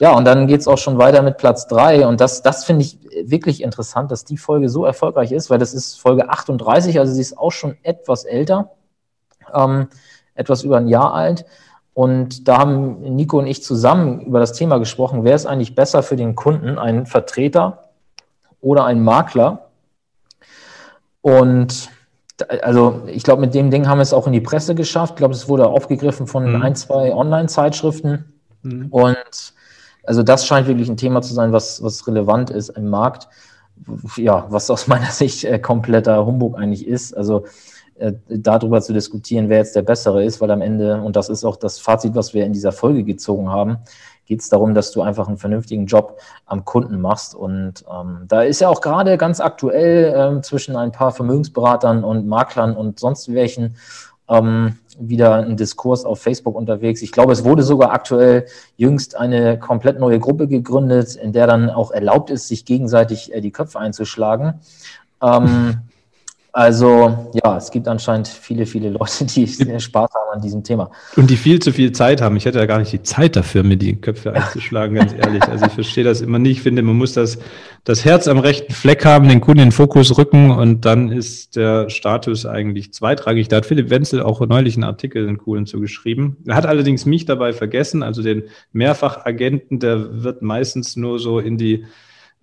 Ja, 0.00 0.12
und 0.12 0.24
dann 0.24 0.48
geht 0.48 0.60
es 0.60 0.68
auch 0.68 0.76
schon 0.76 0.98
weiter 0.98 1.22
mit 1.22 1.38
Platz 1.38 1.68
drei 1.68 2.06
Und 2.06 2.20
das, 2.20 2.42
das 2.42 2.64
finde 2.64 2.82
ich 2.82 2.98
wirklich 3.24 3.62
interessant, 3.62 4.10
dass 4.10 4.24
die 4.24 4.36
Folge 4.36 4.68
so 4.68 4.84
erfolgreich 4.84 5.30
ist, 5.30 5.48
weil 5.50 5.58
das 5.58 5.72
ist 5.72 5.98
Folge 5.98 6.28
38, 6.28 6.98
also 6.98 7.14
sie 7.14 7.20
ist 7.20 7.38
auch 7.38 7.52
schon 7.52 7.76
etwas 7.82 8.24
älter, 8.24 8.72
ähm, 9.54 9.88
etwas 10.34 10.64
über 10.64 10.78
ein 10.78 10.88
Jahr 10.88 11.14
alt. 11.14 11.46
Und 11.94 12.48
da 12.48 12.58
haben 12.58 13.00
Nico 13.14 13.38
und 13.38 13.46
ich 13.46 13.62
zusammen 13.62 14.20
über 14.20 14.40
das 14.40 14.52
Thema 14.52 14.78
gesprochen, 14.78 15.24
wäre 15.24 15.36
es 15.36 15.46
eigentlich 15.46 15.76
besser 15.76 16.02
für 16.02 16.16
den 16.16 16.34
Kunden, 16.34 16.76
ein 16.76 17.06
Vertreter 17.06 17.84
oder 18.60 18.84
ein 18.84 19.02
Makler? 19.02 19.70
Und 21.22 21.88
also 22.62 23.02
ich 23.06 23.22
glaube, 23.22 23.40
mit 23.40 23.54
dem 23.54 23.70
Ding 23.70 23.86
haben 23.86 23.98
wir 23.98 24.02
es 24.02 24.12
auch 24.12 24.26
in 24.26 24.32
die 24.32 24.40
Presse 24.40 24.74
geschafft. 24.74 25.14
Ich 25.14 25.18
glaube, 25.18 25.34
es 25.34 25.48
wurde 25.48 25.68
aufgegriffen 25.68 26.26
von 26.26 26.56
mhm. 26.56 26.62
ein, 26.62 26.76
zwei 26.76 27.14
Online-Zeitschriften. 27.14 28.32
Mhm. 28.62 28.86
Und 28.90 29.54
also 30.04 30.22
das 30.22 30.46
scheint 30.46 30.66
wirklich 30.66 30.88
ein 30.88 30.96
Thema 30.96 31.22
zu 31.22 31.34
sein, 31.34 31.52
was, 31.52 31.82
was 31.82 32.06
relevant 32.06 32.50
ist 32.50 32.70
im 32.70 32.88
Markt. 32.88 33.28
Ja, 34.16 34.46
was 34.48 34.70
aus 34.70 34.86
meiner 34.88 35.10
Sicht 35.10 35.44
äh, 35.44 35.58
kompletter 35.58 36.24
Humbug 36.24 36.58
eigentlich 36.58 36.86
ist. 36.86 37.16
Also 37.16 37.44
äh, 37.98 38.12
darüber 38.28 38.82
zu 38.82 38.92
diskutieren, 38.92 39.48
wer 39.48 39.58
jetzt 39.58 39.74
der 39.74 39.82
Bessere 39.82 40.22
ist, 40.22 40.40
weil 40.40 40.50
am 40.50 40.60
Ende, 40.60 41.00
und 41.00 41.16
das 41.16 41.28
ist 41.28 41.44
auch 41.44 41.56
das 41.56 41.78
Fazit, 41.78 42.14
was 42.14 42.34
wir 42.34 42.44
in 42.44 42.52
dieser 42.52 42.72
Folge 42.72 43.04
gezogen 43.04 43.48
haben, 43.48 43.78
geht 44.26 44.40
es 44.40 44.48
darum, 44.48 44.74
dass 44.74 44.90
du 44.90 45.02
einfach 45.02 45.28
einen 45.28 45.38
vernünftigen 45.38 45.86
Job 45.86 46.18
am 46.44 46.64
Kunden 46.64 47.00
machst. 47.00 47.34
Und 47.34 47.84
ähm, 47.90 48.24
da 48.28 48.42
ist 48.42 48.60
ja 48.60 48.68
auch 48.68 48.80
gerade 48.80 49.16
ganz 49.16 49.40
aktuell 49.40 50.14
ähm, 50.16 50.42
zwischen 50.42 50.76
ein 50.76 50.92
paar 50.92 51.12
Vermögensberatern 51.12 52.04
und 52.04 52.26
Maklern 52.26 52.76
und 52.76 52.98
sonst 52.98 53.32
welchen 53.32 53.76
ähm, 54.28 54.78
wieder 54.98 55.34
ein 55.34 55.56
Diskurs 55.56 56.04
auf 56.04 56.20
Facebook 56.20 56.56
unterwegs. 56.56 57.02
Ich 57.02 57.12
glaube, 57.12 57.32
es 57.32 57.44
wurde 57.44 57.62
sogar 57.62 57.92
aktuell 57.92 58.46
jüngst 58.76 59.16
eine 59.16 59.58
komplett 59.58 60.00
neue 60.00 60.18
Gruppe 60.18 60.48
gegründet, 60.48 61.16
in 61.16 61.32
der 61.32 61.46
dann 61.46 61.70
auch 61.70 61.90
erlaubt 61.90 62.30
ist, 62.30 62.48
sich 62.48 62.64
gegenseitig 62.64 63.32
äh, 63.32 63.40
die 63.40 63.52
Köpfe 63.52 63.78
einzuschlagen. 63.78 64.60
Ähm, 65.22 65.78
also 66.56 67.28
ja, 67.44 67.58
es 67.58 67.70
gibt 67.70 67.86
anscheinend 67.86 68.28
viele, 68.28 68.64
viele 68.64 68.88
Leute, 68.88 69.26
die 69.26 69.46
Spaß 69.78 70.10
haben 70.14 70.32
an 70.32 70.40
diesem 70.40 70.64
Thema. 70.64 70.90
Und 71.14 71.28
die 71.28 71.36
viel 71.36 71.58
zu 71.58 71.70
viel 71.70 71.92
Zeit 71.92 72.22
haben. 72.22 72.34
Ich 72.38 72.46
hätte 72.46 72.58
ja 72.58 72.64
gar 72.64 72.78
nicht 72.78 72.90
die 72.90 73.02
Zeit 73.02 73.36
dafür, 73.36 73.62
mir 73.62 73.76
die 73.76 73.96
Köpfe 73.96 74.32
einzuschlagen, 74.32 74.96
ganz 74.96 75.12
ehrlich. 75.12 75.42
Also 75.42 75.66
ich 75.66 75.72
verstehe 75.72 76.02
das 76.02 76.22
immer 76.22 76.38
nicht. 76.38 76.56
Ich 76.56 76.62
finde, 76.62 76.80
man 76.80 76.96
muss 76.96 77.12
das, 77.12 77.36
das 77.84 78.06
Herz 78.06 78.26
am 78.26 78.38
rechten 78.38 78.72
Fleck 78.72 79.04
haben, 79.04 79.28
den 79.28 79.42
Kunden 79.42 79.60
in 79.60 79.66
den 79.66 79.72
Fokus 79.72 80.16
rücken 80.16 80.50
und 80.50 80.86
dann 80.86 81.12
ist 81.12 81.56
der 81.56 81.90
Status 81.90 82.46
eigentlich 82.46 82.90
zweitrangig. 82.94 83.48
Da 83.48 83.56
hat 83.56 83.66
Philipp 83.66 83.90
Wenzel 83.90 84.22
auch 84.22 84.40
neulich 84.40 84.76
einen 84.76 84.84
Artikel, 84.84 85.28
einen 85.28 85.36
coolen 85.36 85.66
zugeschrieben. 85.66 86.38
Er 86.46 86.54
hat 86.54 86.64
allerdings 86.64 87.04
mich 87.04 87.26
dabei 87.26 87.52
vergessen, 87.52 88.02
also 88.02 88.22
den 88.22 88.44
Mehrfachagenten, 88.72 89.78
der 89.78 90.22
wird 90.22 90.40
meistens 90.40 90.96
nur 90.96 91.18
so 91.18 91.38
in 91.38 91.58
die 91.58 91.84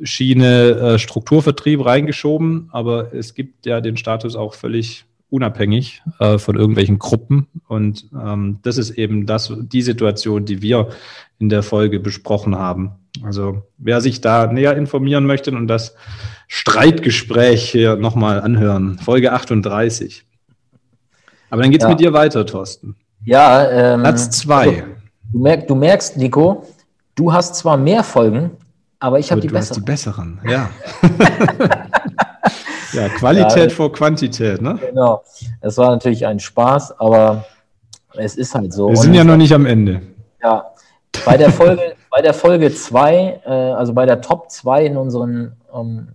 Schiene 0.02 0.70
äh, 0.70 1.00
Strukturvertrieb 1.00 1.86
reingeschoben, 1.86 2.70
aber 2.72 3.14
es 3.14 3.34
gibt 3.34 3.66
ja 3.66 3.82
den 3.82 3.98
Status 3.98 4.36
auch 4.36 4.54
völlig 4.54 5.06
unabhängig 5.30 6.04
äh, 6.20 6.38
von 6.38 6.56
irgendwelchen 6.56 7.00
Gruppen. 7.00 7.48
Und 7.68 8.08
ähm, 8.14 8.60
das 8.62 8.78
ist 8.78 8.92
eben 8.92 9.26
das, 9.26 9.52
die 9.58 9.82
Situation, 9.82 10.46
die 10.46 10.62
wir 10.62 10.90
in 11.40 11.50
der 11.50 11.64
Folge 11.64 12.00
besprochen 12.00 12.56
haben. 12.56 12.92
Also 13.24 13.64
wer 13.78 14.02
sich 14.02 14.22
da 14.22 14.46
näher 14.48 14.78
informieren 14.78 15.26
möchte 15.26 15.52
und 15.52 15.68
das 15.68 15.96
Streitgespräch 16.48 17.70
hier 17.70 17.96
nochmal 17.96 18.42
anhören, 18.42 19.00
Folge 19.00 19.32
38. 19.34 20.24
Aber 21.50 21.62
dann 21.62 21.72
geht's 21.72 21.84
ja. 21.84 21.90
mit 21.90 22.00
dir 22.00 22.14
weiter, 22.14 22.46
Thorsten. 22.46 22.96
Ja, 23.26 23.94
ähm, 23.94 24.02
Platz 24.02 24.30
zwei. 24.32 24.68
Also, 24.68 24.82
du, 25.32 25.40
merk, 25.40 25.68
du 25.68 25.76
merkst, 25.76 26.18
Nico, 26.18 26.68
du 27.16 27.34
hast 27.34 27.56
zwar 27.56 27.78
mehr 27.78 28.04
Folgen, 28.04 28.52
aber 29.04 29.20
ich 29.20 29.30
habe 29.32 29.42
die 29.42 29.50
besseren. 29.50 29.82
die 29.82 29.86
besseren, 29.86 30.40
ja. 30.48 30.70
ja, 32.94 33.10
Qualität 33.10 33.70
ja, 33.70 33.76
vor 33.76 33.92
Quantität, 33.92 34.62
ne? 34.62 34.80
Genau. 34.80 35.22
Es 35.60 35.78
war 35.78 35.92
natürlich 35.92 36.26
ein 36.26 36.40
Spaß, 36.40 37.02
aber 37.02 37.44
es 38.14 38.38
ist 38.38 38.56
halt 38.56 38.72
so. 38.72 38.88
Wir 38.88 38.96
sind 38.96 39.14
ja 39.14 39.26
noch 39.26 39.36
nicht 39.36 39.54
am 39.54 39.66
Ende. 39.66 40.04
Ja. 40.42 40.72
Bei 41.26 41.36
der 41.36 41.52
Folge, 41.52 41.96
bei 42.12 42.22
der 42.22 42.34
Folge 42.34 42.74
2, 42.74 43.42
äh, 43.46 43.50
also 43.50 43.92
bei 43.92 44.06
der 44.06 44.22
Top 44.22 44.50
2 44.50 44.86
in 44.86 44.96
unseren 44.96 45.58
ähm, 45.76 46.08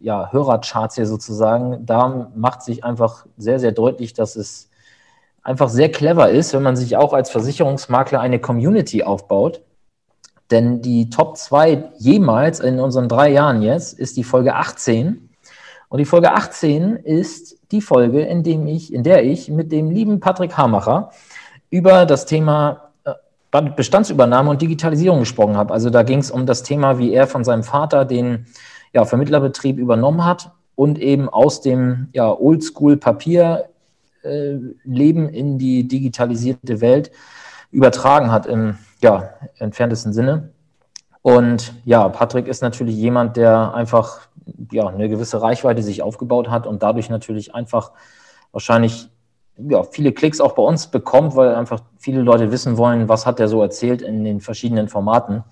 ja, 0.00 0.32
Hörercharts 0.32 0.94
hier 0.94 1.06
sozusagen, 1.06 1.84
da 1.84 2.30
macht 2.34 2.62
sich 2.62 2.82
einfach 2.82 3.26
sehr, 3.36 3.60
sehr 3.60 3.72
deutlich, 3.72 4.14
dass 4.14 4.36
es 4.36 4.70
einfach 5.42 5.68
sehr 5.68 5.92
clever 5.92 6.30
ist, 6.30 6.54
wenn 6.54 6.62
man 6.62 6.76
sich 6.76 6.96
auch 6.96 7.12
als 7.12 7.28
Versicherungsmakler 7.28 8.20
eine 8.20 8.38
Community 8.38 9.02
aufbaut 9.02 9.60
denn 10.50 10.80
die 10.80 11.10
Top 11.10 11.36
2 11.36 11.92
jemals 11.98 12.60
in 12.60 12.78
unseren 12.78 13.08
drei 13.08 13.30
Jahren 13.30 13.62
jetzt 13.62 13.98
ist 13.98 14.16
die 14.16 14.24
Folge 14.24 14.54
18. 14.54 15.30
Und 15.88 15.98
die 15.98 16.04
Folge 16.04 16.32
18 16.32 16.96
ist 16.96 17.58
die 17.70 17.80
Folge, 17.80 18.22
in, 18.22 18.42
dem 18.42 18.66
ich, 18.66 18.92
in 18.92 19.02
der 19.02 19.24
ich 19.24 19.48
mit 19.48 19.72
dem 19.72 19.90
lieben 19.90 20.20
Patrick 20.20 20.56
Hamacher 20.56 21.10
über 21.70 22.06
das 22.06 22.26
Thema 22.26 22.90
äh, 23.04 23.14
Bestandsübernahme 23.76 24.50
und 24.50 24.62
Digitalisierung 24.62 25.20
gesprochen 25.20 25.56
habe. 25.56 25.72
Also 25.74 25.90
da 25.90 26.02
ging 26.02 26.18
es 26.18 26.30
um 26.30 26.46
das 26.46 26.62
Thema, 26.62 26.98
wie 26.98 27.12
er 27.12 27.26
von 27.26 27.44
seinem 27.44 27.62
Vater 27.62 28.04
den 28.04 28.46
ja, 28.92 29.04
Vermittlerbetrieb 29.04 29.78
übernommen 29.78 30.24
hat 30.24 30.52
und 30.74 30.98
eben 30.98 31.28
aus 31.28 31.60
dem 31.60 32.08
ja, 32.12 32.30
Oldschool-Papierleben 32.32 33.68
äh, 35.28 35.38
in 35.38 35.58
die 35.58 35.88
digitalisierte 35.88 36.80
Welt 36.80 37.10
übertragen 37.70 38.30
hat 38.30 38.46
im 38.46 38.78
ja, 39.00 39.30
entferntesten 39.58 40.12
Sinne. 40.12 40.50
Und 41.22 41.74
ja, 41.84 42.08
Patrick 42.08 42.46
ist 42.46 42.62
natürlich 42.62 42.94
jemand, 42.96 43.36
der 43.36 43.74
einfach 43.74 44.28
ja, 44.70 44.86
eine 44.86 45.08
gewisse 45.08 45.42
Reichweite 45.42 45.82
sich 45.82 46.02
aufgebaut 46.02 46.48
hat 46.48 46.66
und 46.66 46.82
dadurch 46.82 47.10
natürlich 47.10 47.54
einfach 47.54 47.92
wahrscheinlich 48.52 49.10
ja, 49.58 49.82
viele 49.82 50.12
Klicks 50.12 50.40
auch 50.40 50.52
bei 50.52 50.62
uns 50.62 50.88
bekommt, 50.88 51.34
weil 51.34 51.54
einfach 51.54 51.80
viele 51.98 52.22
Leute 52.22 52.52
wissen 52.52 52.76
wollen, 52.76 53.08
was 53.08 53.26
hat 53.26 53.40
er 53.40 53.48
so 53.48 53.62
erzählt 53.62 54.02
in 54.02 54.22
den 54.22 54.40
verschiedenen 54.40 54.88
Formaten 54.88 55.44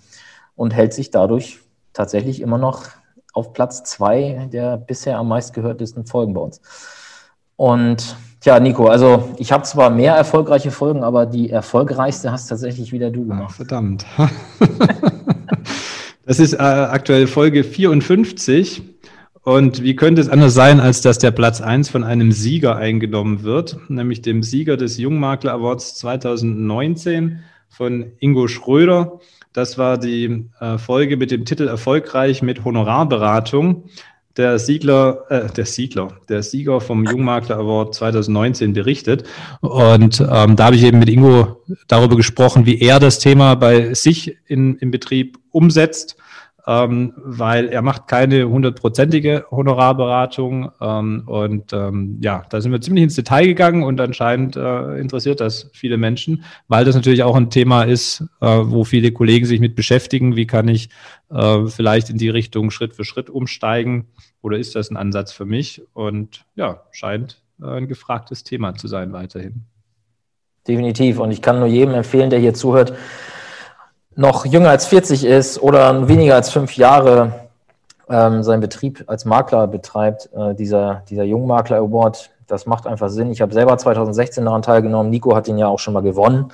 und 0.57 0.75
hält 0.75 0.93
sich 0.93 1.11
dadurch 1.11 1.61
tatsächlich 1.93 2.41
immer 2.41 2.59
noch 2.59 2.85
auf 3.33 3.53
Platz 3.53 3.83
zwei 3.85 4.49
der 4.53 4.77
bisher 4.77 5.19
am 5.19 5.29
meistgehörtesten 5.29 6.07
Folgen 6.07 6.35
bei 6.35 6.41
uns. 6.41 6.61
Und 7.57 8.17
Tja, 8.45 8.61
Nico, 8.61 8.89
also 8.89 9.35
ich 9.39 9.53
habe 9.53 9.65
zwar 9.65 9.89
mehr 9.89 10.13
erfolgreiche 10.13 10.71
Folgen, 10.71 11.03
aber 11.03 11.25
die 11.25 11.49
erfolgreichste 11.49 12.31
hast 12.31 12.49
tatsächlich 12.49 12.93
wieder 12.93 13.11
du 13.11 13.27
gemacht. 13.27 13.49
Ach, 13.49 13.57
verdammt. 13.57 14.05
das 16.27 16.39
ist 16.39 16.53
äh, 16.53 16.59
aktuell 16.59 17.27
Folge 17.27 17.65
54. 17.65 18.83
Und 19.45 19.83
wie 19.83 19.97
könnte 19.97 20.21
es 20.21 20.29
anders 20.29 20.53
sein, 20.53 20.79
als 20.79 21.01
dass 21.01 21.17
der 21.17 21.31
Platz 21.31 21.63
1 21.63 21.89
von 21.89 22.05
einem 22.05 22.33
Sieger 22.33 22.77
eingenommen 22.77 23.45
wird, 23.45 23.79
nämlich 23.89 24.21
dem 24.21 24.43
Sieger 24.43 24.77
des 24.77 24.99
Jungmakler 24.99 25.55
Awards 25.55 25.95
2019 25.95 27.39
von 27.71 28.13
Ingo 28.21 28.47
Schröder. 28.47 29.21
Das 29.55 29.79
war 29.79 29.97
die 29.97 30.51
äh, 30.61 30.77
Folge 30.77 31.17
mit 31.17 31.31
dem 31.31 31.47
Titel 31.47 31.67
Erfolgreich 31.67 32.43
mit 32.43 32.63
Honorarberatung. 32.63 33.85
Der 34.37 34.59
Siegler, 34.59 35.25
äh, 35.29 35.49
der 35.51 35.67
Siegler, 35.67 36.09
der 36.29 36.43
Sieger 36.43 36.81
vom 36.81 37.05
Jungmakler 37.05 37.57
Award 37.57 37.95
2019 37.95 38.73
berichtet. 38.73 39.25
Und 39.61 40.21
ähm, 40.21 40.57
da 40.57 40.67
habe 40.67 40.77
ich 40.77 40.83
eben 40.83 40.99
mit 40.99 41.09
Ingo 41.09 41.63
darüber 41.87 42.17
gesprochen, 42.17 42.67
wie 42.67 42.81
er 42.81 42.99
das 42.99 43.19
Thema 43.19 43.55
bei 43.55 43.95
sich 43.95 44.37
in, 44.47 44.77
im 44.77 44.91
Betrieb 44.91 45.39
umsetzt 45.51 46.17
ähm, 46.67 47.13
weil 47.17 47.69
er 47.69 47.83
macht 47.83 48.09
keine 48.09 48.49
hundertprozentige 48.49 49.47
Honorarberatung. 49.51 50.71
Ähm, 50.81 51.23
und 51.27 51.73
ähm, 51.73 52.19
ja, 52.23 52.45
da 52.49 52.61
sind 52.61 52.73
wir 52.73 52.81
ziemlich 52.81 53.05
ins 53.05 53.15
Detail 53.17 53.47
gegangen 53.47 53.83
und 53.83 54.01
anscheinend 54.01 54.57
äh, 54.57 54.99
interessiert 54.99 55.41
das 55.41 55.71
viele 55.75 55.99
Menschen, 55.99 56.45
weil 56.69 56.85
das 56.85 56.95
natürlich 56.95 57.23
auch 57.23 57.37
ein 57.37 57.51
Thema 57.51 57.83
ist, 57.83 58.25
äh, 58.41 58.47
wo 58.47 58.85
viele 58.85 59.13
Kollegen 59.13 59.47
sich 59.47 59.61
mit 59.61 59.75
beschäftigen. 59.75 60.37
Wie 60.37 60.47
kann 60.47 60.69
ich 60.69 60.89
äh, 61.31 61.67
vielleicht 61.67 62.09
in 62.09 62.19
die 62.19 62.31
Richtung 62.31 62.71
Schritt 62.71 62.95
für 62.95 63.05
Schritt 63.05 63.29
umsteigen? 63.29 64.09
Oder 64.41 64.59
ist 64.59 64.75
das 64.75 64.91
ein 64.91 64.97
Ansatz 64.97 65.33
für 65.33 65.45
mich? 65.45 65.83
Und 65.93 66.47
ja, 66.55 66.83
scheint 66.93 67.43
äh, 67.63 67.67
ein 67.67 67.89
gefragtes 67.89 68.43
Thema 68.43 68.75
zu 68.75 68.89
sein 68.89 69.13
weiterhin. 69.13 69.65
Definitiv. 70.67 71.19
Und 71.19 71.31
ich 71.31 71.43
kann 71.43 71.59
nur 71.59 71.69
jedem 71.69 71.93
empfehlen, 71.95 72.31
der 72.31 72.39
hier 72.39 72.55
zuhört, 72.55 72.95
noch 74.17 74.47
jünger 74.47 74.71
als 74.71 74.87
40 74.87 75.25
ist 75.25 75.63
oder 75.63 76.09
weniger 76.09 76.35
als 76.35 76.51
fünf 76.51 76.77
Jahre 76.77 77.33
ähm, 78.09 78.43
seinen 78.43 78.61
Betrieb 78.61 79.05
als 79.07 79.25
Makler 79.25 79.67
betreibt, 79.67 80.29
äh, 80.37 80.55
dieser, 80.55 81.03
dieser 81.09 81.25
Jungmakler 81.25 81.79
Award, 81.79 82.31
das 82.47 82.67
macht 82.67 82.87
einfach 82.87 83.09
Sinn. 83.09 83.31
Ich 83.31 83.41
habe 83.41 83.55
selber 83.55 83.77
2016 83.79 84.45
daran 84.45 84.63
teilgenommen. 84.63 85.11
Nico 85.11 85.35
hat 85.35 85.49
ihn 85.49 85.59
ja 85.59 85.67
auch 85.67 85.79
schon 85.79 85.95
mal 85.95 86.03
gewonnen. 86.03 86.53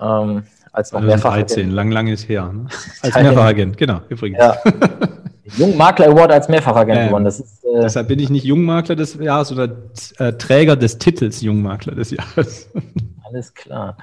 Ähm, 0.00 0.44
als 0.72 0.92
noch 0.92 1.00
mehrfach. 1.00 1.34
13, 1.34 1.70
lang, 1.70 1.90
lang 1.90 2.08
ist 2.08 2.28
her. 2.28 2.50
Ne? 2.52 2.66
Als 3.02 3.14
Mehrfachagent, 3.14 3.76
genau, 3.76 4.00
übrigens. 4.08 4.38
Ja. 4.38 4.56
Jungmakler 5.56 6.08
Award 6.08 6.30
als 6.30 6.48
Mehrfachagent 6.48 6.98
ähm, 6.98 7.08
gewonnen. 7.08 7.24
Das 7.24 7.40
ist, 7.40 7.64
äh, 7.64 7.80
deshalb 7.80 8.08
bin 8.08 8.18
ich 8.18 8.28
nicht 8.28 8.44
Jungmakler 8.44 8.96
des 8.96 9.14
Jahres 9.14 9.50
oder 9.50 9.70
äh, 10.18 10.34
Träger 10.34 10.76
des 10.76 10.98
Titels 10.98 11.40
Jungmakler 11.40 11.94
des 11.94 12.10
Jahres. 12.10 12.68
Alles 13.28 13.54
klar. 13.54 13.96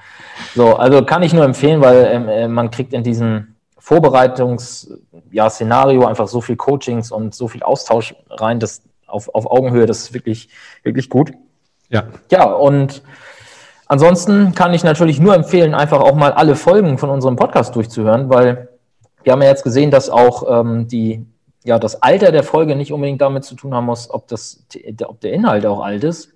So, 0.54 0.76
also 0.76 1.04
kann 1.04 1.22
ich 1.22 1.32
nur 1.32 1.44
empfehlen, 1.44 1.80
weil 1.80 2.08
ähm, 2.10 2.28
äh, 2.28 2.48
man 2.48 2.70
kriegt 2.70 2.92
in 2.92 3.02
diesem 3.02 3.54
Vorbereitungs-Szenario 3.78 6.02
ja, 6.02 6.08
einfach 6.08 6.28
so 6.28 6.40
viel 6.40 6.56
Coachings 6.56 7.12
und 7.12 7.34
so 7.34 7.48
viel 7.48 7.62
Austausch 7.62 8.14
rein, 8.30 8.58
das 8.58 8.82
auf, 9.06 9.34
auf 9.34 9.50
Augenhöhe, 9.50 9.86
das 9.86 9.98
ist 9.98 10.14
wirklich, 10.14 10.48
wirklich 10.82 11.08
gut. 11.08 11.32
Ja. 11.88 12.04
Ja, 12.30 12.50
und 12.50 13.02
ansonsten 13.86 14.54
kann 14.54 14.74
ich 14.74 14.82
natürlich 14.82 15.20
nur 15.20 15.34
empfehlen, 15.34 15.74
einfach 15.74 16.00
auch 16.00 16.16
mal 16.16 16.32
alle 16.32 16.56
Folgen 16.56 16.98
von 16.98 17.10
unserem 17.10 17.36
Podcast 17.36 17.76
durchzuhören, 17.76 18.28
weil 18.28 18.68
wir 19.22 19.32
haben 19.32 19.42
ja 19.42 19.48
jetzt 19.48 19.64
gesehen, 19.64 19.90
dass 19.90 20.10
auch 20.10 20.60
ähm, 20.60 20.88
die, 20.88 21.24
ja, 21.64 21.78
das 21.78 22.02
Alter 22.02 22.32
der 22.32 22.42
Folge 22.42 22.76
nicht 22.76 22.92
unbedingt 22.92 23.20
damit 23.20 23.44
zu 23.44 23.54
tun 23.54 23.74
haben 23.74 23.86
muss, 23.86 24.10
ob, 24.10 24.28
das, 24.28 24.64
ob 25.04 25.20
der 25.20 25.32
Inhalt 25.32 25.66
auch 25.66 25.80
alt 25.80 26.04
ist. 26.04 26.32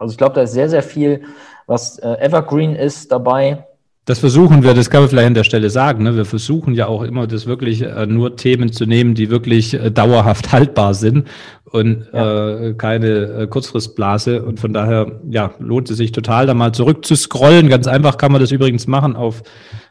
Also 0.00 0.12
ich 0.12 0.18
glaube, 0.18 0.34
da 0.34 0.42
ist 0.42 0.52
sehr, 0.52 0.68
sehr 0.68 0.82
viel 0.82 1.22
was 1.70 2.00
äh, 2.00 2.16
Evergreen 2.20 2.74
ist 2.74 3.12
dabei. 3.12 3.64
Das 4.06 4.18
versuchen 4.18 4.64
wir, 4.64 4.74
das 4.74 4.90
kann 4.90 5.02
man 5.02 5.08
vielleicht 5.08 5.28
an 5.28 5.34
der 5.34 5.44
Stelle 5.44 5.70
sagen. 5.70 6.02
Ne? 6.02 6.16
Wir 6.16 6.24
versuchen 6.24 6.74
ja 6.74 6.88
auch 6.88 7.02
immer, 7.02 7.28
das 7.28 7.46
wirklich 7.46 7.82
äh, 7.82 8.06
nur 8.06 8.34
Themen 8.34 8.72
zu 8.72 8.86
nehmen, 8.86 9.14
die 9.14 9.30
wirklich 9.30 9.74
äh, 9.74 9.92
dauerhaft 9.92 10.50
haltbar 10.52 10.94
sind 10.94 11.28
und 11.64 12.08
ja. 12.12 12.56
äh, 12.58 12.74
keine 12.74 13.08
äh, 13.08 13.46
Kurzfristblase. 13.46 14.42
Und 14.42 14.58
von 14.58 14.72
daher 14.72 15.20
ja, 15.30 15.54
lohnt 15.60 15.88
es 15.90 15.98
sich 15.98 16.10
total, 16.10 16.46
da 16.46 16.54
mal 16.54 16.72
zurück 16.72 17.04
zu 17.04 17.14
scrollen. 17.14 17.68
Ganz 17.68 17.86
einfach 17.86 18.16
kann 18.16 18.32
man 18.32 18.40
das 18.40 18.50
übrigens 18.50 18.88
machen 18.88 19.14
auf 19.14 19.44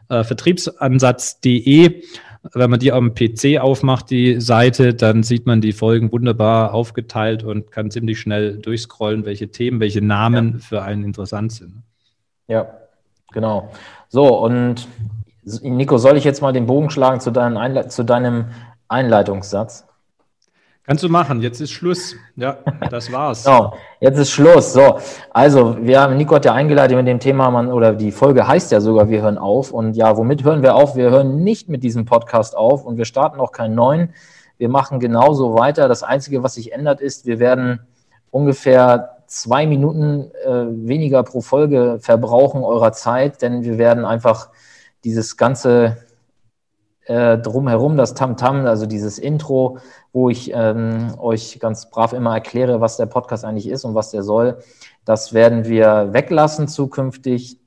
äh, 0.10 0.25
vertriebsansatz.de. 0.25 2.01
Wenn 2.53 2.70
man 2.70 2.79
die 2.79 2.91
am 2.91 3.13
PC 3.13 3.60
aufmacht, 3.60 4.10
die 4.10 4.39
Seite, 4.41 4.94
dann 4.94 5.24
sieht 5.24 5.46
man 5.46 5.62
die 5.62 5.72
Folgen 5.72 6.12
wunderbar 6.12 6.74
aufgeteilt 6.74 7.44
und 7.44 7.72
kann 7.72 7.91
ziemlich 7.91 8.20
schnell 8.20 8.58
durchscrollen, 8.58 9.25
welche 9.25 9.50
Themen, 9.50 9.79
welche 9.79 10.01
Namen 10.01 10.53
ja. 10.53 10.60
für 10.60 10.82
einen 10.82 11.03
interessant 11.03 11.51
sind. 11.51 11.84
Ja, 12.48 12.68
genau. 13.32 13.72
So, 14.08 14.39
und 14.39 14.88
Nico, 15.62 15.98
soll 15.98 16.18
ich 16.18 16.24
jetzt 16.24 16.41
mal 16.41 16.53
den 16.53 16.65
Bogen 16.65 16.89
schlagen 16.89 17.20
zu, 17.20 17.32
deinem, 17.32 17.89
zu 17.89 18.03
deinem 18.03 18.46
Einleitungssatz? 18.88 19.88
Kannst 20.89 21.03
du 21.03 21.10
machen, 21.10 21.39
jetzt 21.39 21.62
ist 21.62 21.69
Schluss. 21.69 22.15
Ja, 22.36 22.58
das 22.89 23.12
war's. 23.12 23.43
genau, 23.43 23.75
jetzt 23.99 24.17
ist 24.17 24.32
Schluss. 24.32 24.73
So, 24.73 24.97
also 25.30 25.78
wir 25.80 26.02
haben, 26.02 26.17
Nico 26.17 26.34
hat 26.34 26.45
ja 26.45 26.54
eingeleitet 26.56 26.97
mit 26.97 27.06
dem 27.06 27.19
Thema, 27.19 27.52
man, 27.52 27.71
oder 27.71 27.93
die 27.93 28.12
Folge 28.12 28.47
heißt 28.47 28.71
ja 28.71 28.82
sogar, 28.82 29.08
wir 29.08 29.21
hören 29.21 29.38
auf. 29.38 29.69
Und 29.69 29.95
ja, 29.95 30.17
womit 30.17 30.43
hören 30.43 30.63
wir 30.63 30.73
auf? 30.73 30.95
Wir 30.95 31.12
hören 31.12 31.43
nicht 31.43 31.69
mit 31.69 31.84
diesem 31.84 32.06
Podcast 32.06 32.58
auf 32.58 32.86
und 32.86 32.97
wir 32.97 33.06
starten 33.06 33.39
auch 33.39 33.52
keinen 33.52 33.75
neuen. 33.75 34.15
Wir 34.58 34.67
machen 34.67 34.99
genauso 34.99 35.54
weiter. 35.54 35.88
Das 35.88 36.02
Einzige, 36.02 36.41
was 36.41 36.56
sich 36.56 36.73
ändert, 36.73 37.02
ist, 37.02 37.28
wir 37.28 37.38
werden 37.38 37.82
ungefähr 38.32 39.17
zwei 39.28 39.67
Minuten 39.67 40.32
äh, 40.43 40.65
weniger 40.88 41.21
pro 41.21 41.41
Folge 41.41 41.99
verbrauchen 42.02 42.63
eurer 42.63 42.93
Zeit, 42.93 43.43
denn 43.43 43.62
wir 43.62 43.78
werden 43.78 44.06
einfach 44.06 44.49
dieses 45.04 45.38
ganze 45.38 45.97
äh, 47.10 47.39
drumherum, 47.39 47.98
das 47.98 48.13
Tamtam, 48.13 48.58
-Tam, 48.58 48.67
also 48.67 48.86
dieses 48.86 49.17
Intro, 49.17 49.80
wo 50.13 50.30
ich 50.30 50.52
ähm, 50.54 51.15
euch 51.17 51.60
ganz 51.60 51.89
brav 51.89 52.13
immer 52.13 52.36
erkläre, 52.36 52.82
was 52.82 52.98
der 52.98 53.08
Podcast 53.08 53.45
eigentlich 53.45 53.67
ist 53.67 53.84
und 53.84 53.95
was 53.95 54.12
der 54.12 54.22
soll. 54.22 54.60
Das 55.06 55.34
werden 55.34 55.65
wir 55.65 56.13
weglassen 56.13 56.67
zukünftig, 56.67 57.58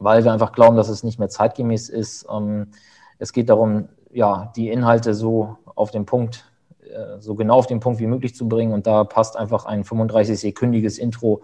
weil 0.00 0.24
wir 0.24 0.32
einfach 0.32 0.50
glauben, 0.50 0.76
dass 0.76 0.88
es 0.88 1.04
nicht 1.04 1.20
mehr 1.20 1.28
zeitgemäß 1.28 1.90
ist. 1.90 2.26
Ähm, 2.28 2.72
es 3.18 3.32
geht 3.32 3.50
darum, 3.50 3.88
ja, 4.10 4.52
die 4.56 4.68
Inhalte 4.68 5.14
so 5.14 5.58
auf 5.76 5.92
den 5.92 6.04
Punkt, 6.04 6.44
äh, 6.80 7.20
so 7.20 7.36
genau 7.36 7.58
auf 7.58 7.68
den 7.68 7.78
Punkt 7.78 8.00
wie 8.00 8.08
möglich 8.08 8.34
zu 8.34 8.48
bringen. 8.48 8.72
Und 8.72 8.88
da 8.88 9.04
passt 9.04 9.36
einfach 9.36 9.64
ein 9.64 9.84
35-sekündiges 9.84 10.98
Intro, 10.98 11.42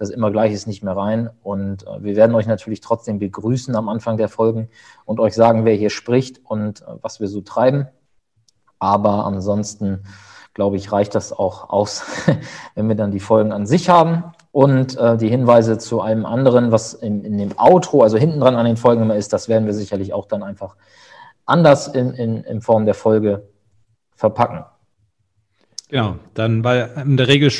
das 0.00 0.08
immer 0.08 0.30
gleich 0.30 0.52
ist, 0.52 0.66
nicht 0.66 0.82
mehr 0.82 0.96
rein. 0.96 1.28
Und 1.42 1.86
äh, 1.86 2.02
wir 2.02 2.16
werden 2.16 2.34
euch 2.34 2.46
natürlich 2.46 2.80
trotzdem 2.80 3.18
begrüßen 3.18 3.76
am 3.76 3.90
Anfang 3.90 4.16
der 4.16 4.30
Folgen 4.30 4.70
und 5.04 5.20
euch 5.20 5.34
sagen, 5.34 5.66
wer 5.66 5.74
hier 5.74 5.90
spricht 5.90 6.40
und 6.42 6.80
äh, 6.80 6.84
was 7.02 7.20
wir 7.20 7.28
so 7.28 7.42
treiben. 7.42 7.86
Aber 8.78 9.26
ansonsten, 9.26 10.04
glaube 10.54 10.78
ich, 10.78 10.90
reicht 10.90 11.14
das 11.14 11.34
auch 11.34 11.68
aus, 11.68 12.02
wenn 12.74 12.88
wir 12.88 12.96
dann 12.96 13.10
die 13.10 13.20
Folgen 13.20 13.52
an 13.52 13.66
sich 13.66 13.90
haben. 13.90 14.24
Und 14.52 14.96
äh, 14.96 15.18
die 15.18 15.28
Hinweise 15.28 15.76
zu 15.76 16.00
einem 16.00 16.24
anderen, 16.24 16.72
was 16.72 16.94
in, 16.94 17.22
in 17.22 17.36
dem 17.36 17.58
Outro, 17.58 18.02
also 18.02 18.16
hinten 18.16 18.40
dran 18.40 18.56
an 18.56 18.64
den 18.64 18.78
Folgen 18.78 19.02
immer 19.02 19.16
ist, 19.16 19.34
das 19.34 19.50
werden 19.50 19.66
wir 19.66 19.74
sicherlich 19.74 20.14
auch 20.14 20.26
dann 20.26 20.42
einfach 20.42 20.76
anders 21.44 21.88
in, 21.88 22.14
in, 22.14 22.42
in 22.44 22.62
Form 22.62 22.86
der 22.86 22.94
Folge 22.94 23.50
verpacken. 24.16 24.64
Genau, 25.90 26.16
dann, 26.32 26.64
weil 26.64 26.90
in 27.04 27.18
der 27.18 27.28
Regel 27.28 27.50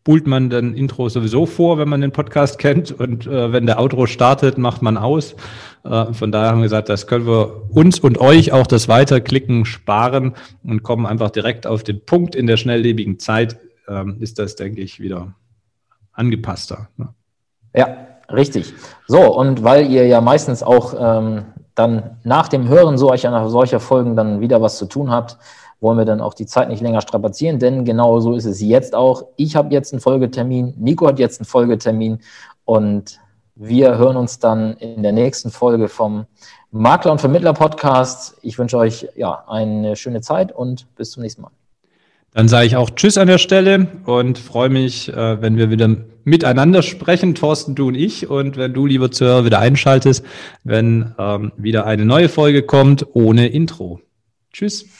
spult 0.00 0.26
man 0.26 0.48
dann 0.48 0.74
Intro 0.74 1.10
sowieso 1.10 1.44
vor, 1.44 1.76
wenn 1.76 1.88
man 1.88 2.00
den 2.00 2.10
Podcast 2.10 2.58
kennt. 2.58 2.90
Und 2.90 3.26
äh, 3.26 3.52
wenn 3.52 3.66
der 3.66 3.78
Outro 3.78 4.06
startet, 4.06 4.56
macht 4.56 4.80
man 4.80 4.96
aus. 4.96 5.34
Äh, 5.84 6.14
von 6.14 6.32
daher 6.32 6.50
haben 6.50 6.58
wir 6.58 6.64
gesagt, 6.64 6.88
das 6.88 7.06
können 7.06 7.26
wir 7.26 7.68
uns 7.70 8.00
und 8.00 8.18
euch 8.18 8.52
auch 8.52 8.66
das 8.66 8.88
Weiterklicken 8.88 9.66
sparen 9.66 10.34
und 10.64 10.82
kommen 10.82 11.04
einfach 11.04 11.28
direkt 11.30 11.66
auf 11.66 11.82
den 11.82 12.04
Punkt. 12.04 12.34
In 12.34 12.46
der 12.46 12.56
schnelllebigen 12.56 13.18
Zeit 13.18 13.58
ähm, 13.88 14.16
ist 14.20 14.38
das, 14.38 14.56
denke 14.56 14.80
ich, 14.80 15.00
wieder 15.00 15.34
angepasster. 16.12 16.88
Ne? 16.96 17.08
Ja, 17.76 17.88
richtig. 18.32 18.72
So, 19.06 19.36
und 19.36 19.62
weil 19.62 19.90
ihr 19.90 20.06
ja 20.06 20.22
meistens 20.22 20.62
auch 20.62 20.94
ähm, 20.98 21.44
dann 21.74 22.16
nach 22.24 22.48
dem 22.48 22.68
Hören 22.68 22.96
solcher, 22.96 23.50
solcher 23.50 23.80
Folgen 23.80 24.16
dann 24.16 24.40
wieder 24.40 24.62
was 24.62 24.78
zu 24.78 24.86
tun 24.86 25.10
habt, 25.10 25.36
wollen 25.80 25.98
wir 25.98 26.04
dann 26.04 26.20
auch 26.20 26.34
die 26.34 26.46
Zeit 26.46 26.68
nicht 26.68 26.82
länger 26.82 27.00
strapazieren, 27.00 27.58
denn 27.58 27.84
genau 27.84 28.20
so 28.20 28.34
ist 28.34 28.44
es 28.44 28.60
jetzt 28.60 28.94
auch. 28.94 29.24
Ich 29.36 29.56
habe 29.56 29.72
jetzt 29.72 29.92
einen 29.92 30.00
Folgetermin, 30.00 30.74
Nico 30.78 31.06
hat 31.06 31.18
jetzt 31.18 31.40
einen 31.40 31.46
Folgetermin 31.46 32.20
und 32.64 33.18
wir 33.54 33.98
hören 33.98 34.16
uns 34.16 34.38
dann 34.38 34.76
in 34.76 35.02
der 35.02 35.12
nächsten 35.12 35.50
Folge 35.50 35.88
vom 35.88 36.26
Makler 36.70 37.12
und 37.12 37.20
Vermittler 37.20 37.52
Podcast. 37.52 38.36
Ich 38.42 38.58
wünsche 38.58 38.78
euch 38.78 39.08
ja 39.16 39.44
eine 39.48 39.96
schöne 39.96 40.20
Zeit 40.20 40.52
und 40.52 40.86
bis 40.96 41.10
zum 41.10 41.22
nächsten 41.22 41.42
Mal. 41.42 41.50
Dann 42.32 42.48
sage 42.48 42.66
ich 42.66 42.76
auch 42.76 42.90
Tschüss 42.90 43.18
an 43.18 43.26
der 43.26 43.38
Stelle 43.38 43.88
und 44.06 44.38
freue 44.38 44.68
mich, 44.68 45.08
äh, 45.08 45.42
wenn 45.42 45.56
wir 45.56 45.70
wieder 45.70 45.96
miteinander 46.24 46.82
sprechen, 46.82 47.34
Thorsten, 47.34 47.74
du 47.74 47.88
und 47.88 47.96
ich. 47.96 48.30
Und 48.30 48.56
wenn 48.56 48.72
du, 48.72 48.86
lieber 48.86 49.10
Zuhörer, 49.10 49.44
wieder 49.44 49.58
einschaltest, 49.58 50.24
wenn 50.62 51.12
ähm, 51.18 51.52
wieder 51.56 51.86
eine 51.86 52.04
neue 52.04 52.28
Folge 52.28 52.62
kommt 52.62 53.04
ohne 53.14 53.48
Intro. 53.48 54.00
Tschüss. 54.52 54.99